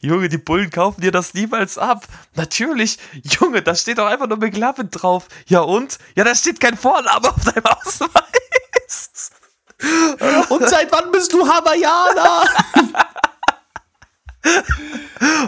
[0.00, 2.06] Junge, die Bullen kaufen dir das niemals ab.
[2.34, 5.28] Natürlich, Junge, da steht doch einfach nur McLovin drauf.
[5.46, 5.98] Ja und?
[6.14, 9.30] Ja, da steht kein Vorname auf deinem Ausweis.
[10.48, 12.44] Und seit wann bist du Hawaiianer?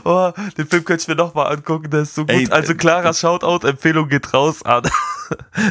[0.04, 2.30] Oh, den Film könnte ich mir nochmal angucken, der ist so gut.
[2.30, 4.82] Ey, also äh, klarer Shoutout, Empfehlung geht raus an.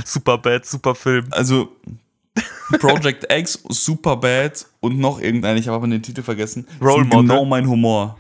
[0.06, 1.28] super bad, super Film.
[1.32, 1.76] Also,
[2.80, 6.68] Project X, Superbad und noch irgendein, ich habe aber den Titel vergessen.
[6.82, 7.22] Role sind Model.
[7.28, 8.18] genau mein Humor.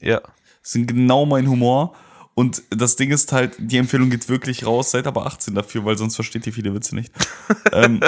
[0.00, 0.20] Ja.
[0.62, 1.94] Sind genau mein Humor.
[2.34, 5.98] Und das Ding ist halt, die Empfehlung geht wirklich raus, seid aber 18 dafür, weil
[5.98, 7.12] sonst versteht ihr viele Witze nicht.
[7.72, 8.00] ähm,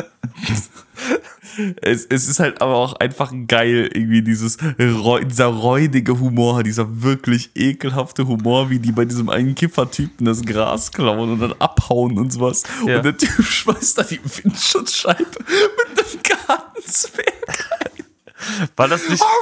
[1.83, 7.51] es, es ist halt aber auch einfach geil, irgendwie dieses dieser räudige Humor, dieser wirklich
[7.55, 12.33] ekelhafte Humor, wie die bei diesem einen Kiffertypen das Gras klauen und dann abhauen und
[12.33, 12.63] sowas.
[12.87, 12.97] Ja.
[12.97, 18.69] Und der Typ schmeißt da die Windschutzscheibe mit einem Gartenzwerg rein.
[18.77, 19.23] War das nicht.
[19.23, 19.41] Oh,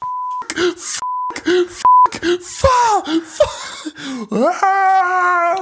[0.77, 3.58] fuck, fuck, fahr, fahr.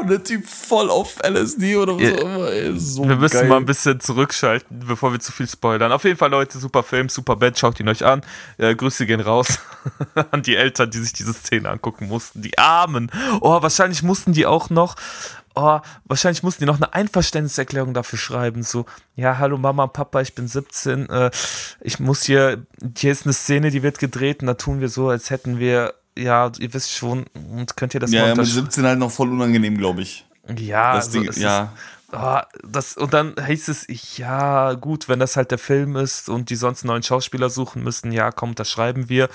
[0.00, 2.50] Und der Typ voll auf LSD oder was auch immer.
[2.50, 3.48] Ey, so wir müssen geil.
[3.48, 5.92] mal ein bisschen zurückschalten, bevor wir zu viel spoilern.
[5.92, 8.22] Auf jeden Fall, Leute, super Film, super Band, schaut ihn euch an.
[8.58, 9.58] Äh, Grüße gehen raus
[10.30, 12.42] an die Eltern, die sich diese Szene angucken mussten.
[12.42, 13.10] Die Armen.
[13.40, 14.96] Oh, wahrscheinlich mussten die auch noch
[15.56, 18.62] oh, wahrscheinlich mussten die noch eine Einverständniserklärung dafür schreiben.
[18.62, 18.84] So,
[19.16, 21.08] ja, hallo Mama, Papa, ich bin 17.
[21.08, 21.30] Äh,
[21.80, 22.64] ich muss hier,
[22.96, 25.94] hier ist eine Szene, die wird gedreht und da tun wir so, als hätten wir
[26.16, 29.30] ja, ihr wisst schon, und könnt ihr das ja, Ja, mit 17 halt noch voll
[29.30, 30.26] unangenehm, glaube ich.
[30.58, 31.62] Ja, das also Ding, ja.
[31.64, 33.86] Ist, oh, das, und dann hieß es,
[34.16, 38.12] ja, gut, wenn das halt der Film ist und die sonst neuen Schauspieler suchen müssen,
[38.12, 39.28] ja, komm, das schreiben wir.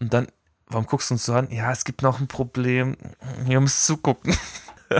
[0.00, 0.28] Und dann,
[0.66, 1.50] warum guckst du uns so an?
[1.50, 2.96] Ja, es gibt noch ein Problem.
[3.48, 4.36] Ihr müsst zugucken.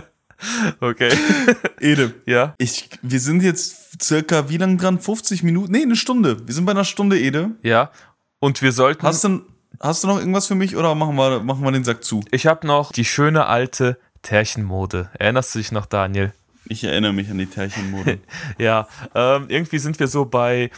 [0.80, 1.12] okay.
[1.80, 2.14] Ede.
[2.26, 2.54] Ja.
[2.58, 4.98] Ich, wir sind jetzt circa wie lang dran?
[4.98, 5.72] 50 Minuten?
[5.72, 6.46] Nee, eine Stunde.
[6.46, 7.52] Wir sind bei einer Stunde, Ede.
[7.62, 7.90] Ja.
[8.38, 9.02] Und wir sollten.
[9.02, 9.42] Hast du,
[9.82, 12.22] Hast du noch irgendwas für mich oder machen wir, machen wir den Sack zu?
[12.30, 15.10] Ich habe noch die schöne alte Tärchenmode.
[15.18, 16.32] Erinnerst du dich noch, Daniel?
[16.66, 18.20] Ich erinnere mich an die Tärchenmode.
[18.58, 20.70] ja, ähm, irgendwie sind wir so bei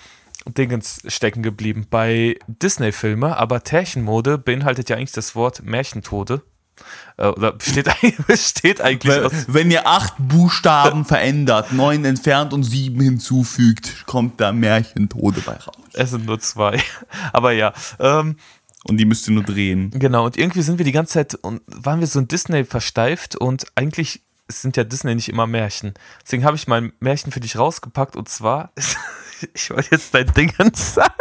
[0.47, 6.41] Dingens stecken geblieben, bei Disney-Filme, aber Tärchenmode beinhaltet ja eigentlich das Wort Märchentode.
[7.19, 7.91] Äh, oder besteht,
[8.27, 9.45] besteht eigentlich Weil, aus.
[9.49, 15.77] Wenn ihr acht Buchstaben verändert, neun entfernt und sieben hinzufügt, kommt da Märchentode bei raus.
[15.93, 16.81] Es sind nur zwei.
[17.35, 18.37] Aber ja, ähm,
[18.85, 19.91] und die müsst ihr nur drehen.
[19.91, 23.37] Genau, und irgendwie sind wir die ganze Zeit und waren wir so ein Disney versteift
[23.37, 25.95] und eigentlich sind ja Disney nicht immer Märchen.
[26.23, 28.73] Deswegen habe ich mein Märchen für dich rausgepackt und zwar,
[29.55, 31.13] ich wollte jetzt dein Ding sagen.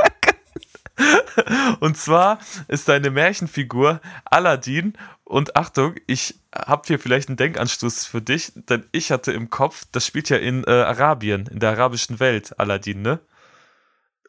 [1.79, 4.93] Und zwar ist deine Märchenfigur Aladdin
[5.23, 9.85] und Achtung, ich habe hier vielleicht einen Denkanstoß für dich, denn ich hatte im Kopf,
[9.91, 13.19] das spielt ja in äh, Arabien, in der arabischen Welt, Aladdin, ne?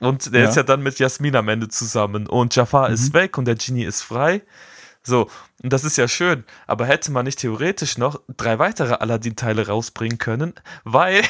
[0.01, 0.49] Und der ja.
[0.49, 2.26] ist ja dann mit Jasmin am Ende zusammen.
[2.26, 2.95] Und Jafar mhm.
[2.95, 4.42] ist weg und der Genie ist frei.
[5.03, 5.28] So,
[5.62, 6.45] und das ist ja schön.
[6.66, 11.22] Aber hätte man nicht theoretisch noch drei weitere Aladdin-Teile rausbringen können, weil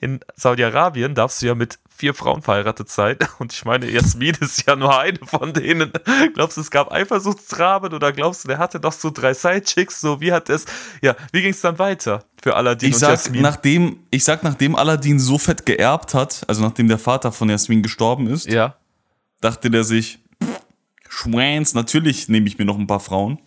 [0.00, 3.16] in Saudi-Arabien darfst du ja mit vier Frauen verheiratet sein.
[3.38, 5.92] Und ich meine, Jasmin ist ja nur eine von denen.
[6.34, 10.00] Glaubst du, es gab Eifersuchtsdramen oder glaubst du, der hatte doch so drei Sidechicks?
[10.00, 10.66] So, wie hat es,
[11.02, 13.42] ja, wie ging es dann weiter für Aladdin ich und sag, Jasmin?
[13.42, 17.82] Nachdem, ich sag, nachdem Aladdin so fett geerbt hat, also nachdem der Vater von Jasmin
[17.82, 18.76] gestorben ist, ja.
[19.40, 20.18] dachte der sich,
[21.08, 23.38] Schwanz, natürlich nehme ich mir noch ein paar Frauen.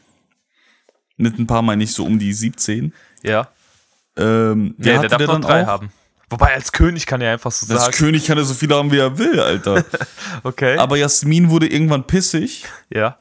[1.18, 2.94] Mit ein paar meine ich so um die 17.
[3.24, 3.50] Ja.
[4.16, 5.68] Ähm, nee, der darf noch drei auch?
[5.68, 5.92] haben.
[6.30, 7.80] Wobei als König kann er einfach so sagen.
[7.80, 9.86] Als König kann er so viele haben, wie er will, Alter.
[10.44, 10.78] okay.
[10.78, 12.66] Aber Jasmin wurde irgendwann pissig.
[12.90, 13.18] Ja.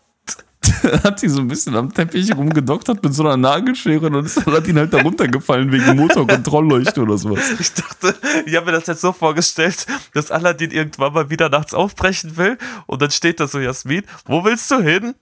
[1.04, 4.78] hat sie so ein bisschen am Teppich rumgedoktert mit so einer Nagelschere und ist Aladdin
[4.78, 7.44] halt da runtergefallen wegen Motorkontrollleuchte oder sowas.
[7.58, 8.14] Ich dachte,
[8.46, 12.58] ich habe mir das jetzt so vorgestellt, dass Aladdin irgendwann mal wieder nachts aufbrechen will
[12.86, 15.14] und dann steht da so Jasmin, wo willst du hin?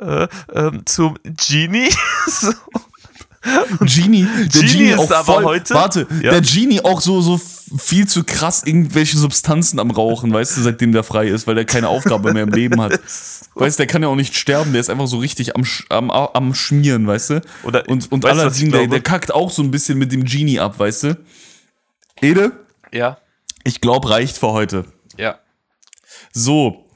[0.00, 1.90] Äh, ähm, zum Genie?
[2.26, 2.52] so.
[3.42, 5.74] Genie, der Genie, Genie ist aber voll, heute.
[5.74, 6.32] Warte, ja.
[6.32, 7.40] der Genie auch so, so
[7.76, 11.64] viel zu krass irgendwelche Substanzen am Rauchen, weißt du, seitdem der frei ist, weil der
[11.64, 12.98] keine Aufgabe mehr im Leben hat.
[13.54, 16.10] Weißt du, der kann ja auch nicht sterben, der ist einfach so richtig am, am,
[16.10, 17.40] am Schmieren, weißt du?
[17.64, 20.78] Oder, und und Aladdin, der, der kackt auch so ein bisschen mit dem Genie ab,
[20.78, 21.18] weißt du?
[22.20, 22.52] Ede?
[22.92, 23.18] Ja.
[23.64, 24.84] Ich glaube, reicht für heute.
[25.16, 25.40] Ja.
[26.32, 26.87] So,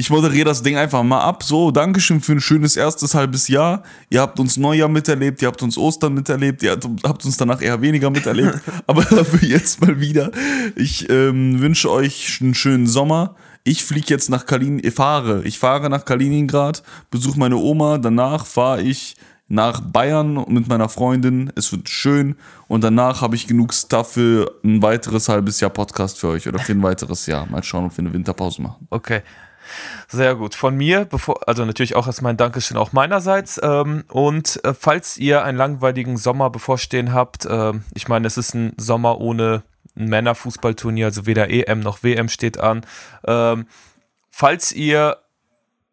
[0.00, 1.42] ich moderiere das Ding einfach mal ab.
[1.42, 3.82] So, Dankeschön für ein schönes erstes halbes Jahr.
[4.10, 7.82] Ihr habt uns Neujahr miterlebt, ihr habt uns Ostern miterlebt, ihr habt uns danach eher
[7.82, 8.60] weniger miterlebt.
[8.86, 10.30] aber dafür jetzt mal wieder.
[10.76, 13.34] Ich ähm, wünsche euch einen schönen Sommer.
[13.64, 15.42] Ich fliege jetzt nach Kalin, ich fahre.
[15.42, 17.98] Ich fahre nach Kaliningrad, besuche meine Oma.
[17.98, 19.16] Danach fahre ich
[19.48, 21.50] nach Bayern mit meiner Freundin.
[21.56, 22.36] Es wird schön.
[22.68, 26.60] Und danach habe ich genug Stuff für ein weiteres halbes Jahr Podcast für euch oder
[26.60, 27.46] für ein weiteres Jahr.
[27.50, 28.86] Mal schauen, ob wir eine Winterpause machen.
[28.90, 29.22] Okay.
[30.08, 30.54] Sehr gut.
[30.54, 33.60] Von mir, bevor, also natürlich auch erstmal ein Dankeschön auch meinerseits.
[33.62, 38.54] Ähm, und äh, falls ihr einen langweiligen Sommer bevorstehen habt, äh, ich meine, es ist
[38.54, 39.62] ein Sommer ohne
[39.96, 42.86] ein Männerfußballturnier, also weder EM noch WM steht an.
[43.26, 43.66] Ähm,
[44.30, 45.18] falls ihr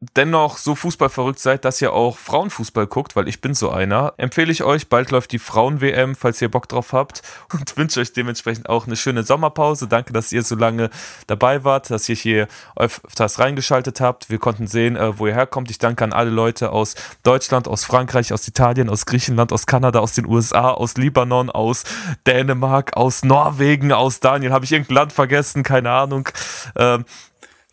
[0.02, 4.52] dennoch so fußballverrückt seid, dass ihr auch Frauenfußball guckt, weil ich bin so einer, empfehle
[4.52, 7.22] ich euch, bald läuft die Frauen-WM, falls ihr Bock drauf habt
[7.54, 9.88] und wünsche euch dementsprechend auch eine schöne Sommerpause.
[9.88, 10.90] Danke, dass ihr so lange
[11.28, 14.30] dabei wart, dass ihr hier öfters reingeschaltet habt.
[14.30, 15.72] Wir konnten sehen, äh, wo ihr herkommt.
[15.72, 20.00] Ich danke an alle Leute aus Deutschland, aus Frankreich, aus Italien, aus Griechenland, aus Kanada,
[20.00, 21.84] aus den USA, aus Libanon, aus
[22.28, 24.52] Dänemark, aus Norwegen, aus Daniel.
[24.52, 25.64] Habe ich irgendein Land vergessen?
[25.64, 26.30] Keine Ahnung.
[26.76, 27.06] Ähm,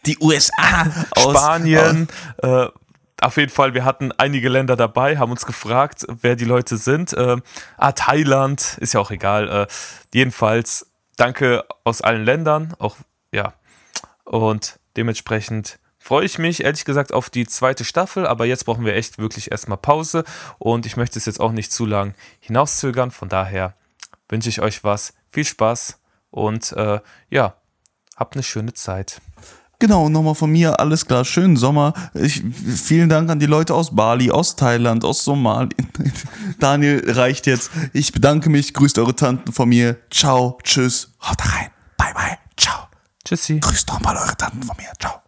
[0.06, 0.86] die USA,
[1.16, 2.08] aus, Spanien.
[2.42, 2.66] Äh,
[3.20, 7.12] auf jeden Fall, wir hatten einige Länder dabei, haben uns gefragt, wer die Leute sind.
[7.12, 7.36] Äh,
[7.76, 9.48] ah, Thailand, ist ja auch egal.
[9.48, 9.66] Äh,
[10.12, 12.96] jedenfalls, danke aus allen Ländern, auch,
[13.32, 13.54] ja.
[14.24, 18.94] Und dementsprechend freue ich mich, ehrlich gesagt, auf die zweite Staffel, aber jetzt brauchen wir
[18.96, 20.24] echt wirklich erstmal Pause
[20.58, 23.12] und ich möchte es jetzt auch nicht zu lang hinauszögern.
[23.12, 23.76] Von daher
[24.28, 26.00] wünsche ich euch was, viel Spaß
[26.30, 27.00] und äh,
[27.30, 27.54] ja,
[28.16, 29.20] habt eine schöne Zeit.
[29.82, 31.92] Genau, nochmal von mir, alles klar, schönen Sommer.
[32.14, 32.40] Ich,
[32.76, 35.70] vielen Dank an die Leute aus Bali, aus Thailand, aus Somalia.
[36.60, 37.72] Daniel reicht jetzt.
[37.92, 39.96] Ich bedanke mich, grüßt eure Tanten von mir.
[40.08, 42.86] Ciao, tschüss, haut rein, bye bye, ciao.
[43.24, 43.58] Tschüssi.
[43.58, 45.20] Grüßt nochmal eure Tanten von mir, ciao.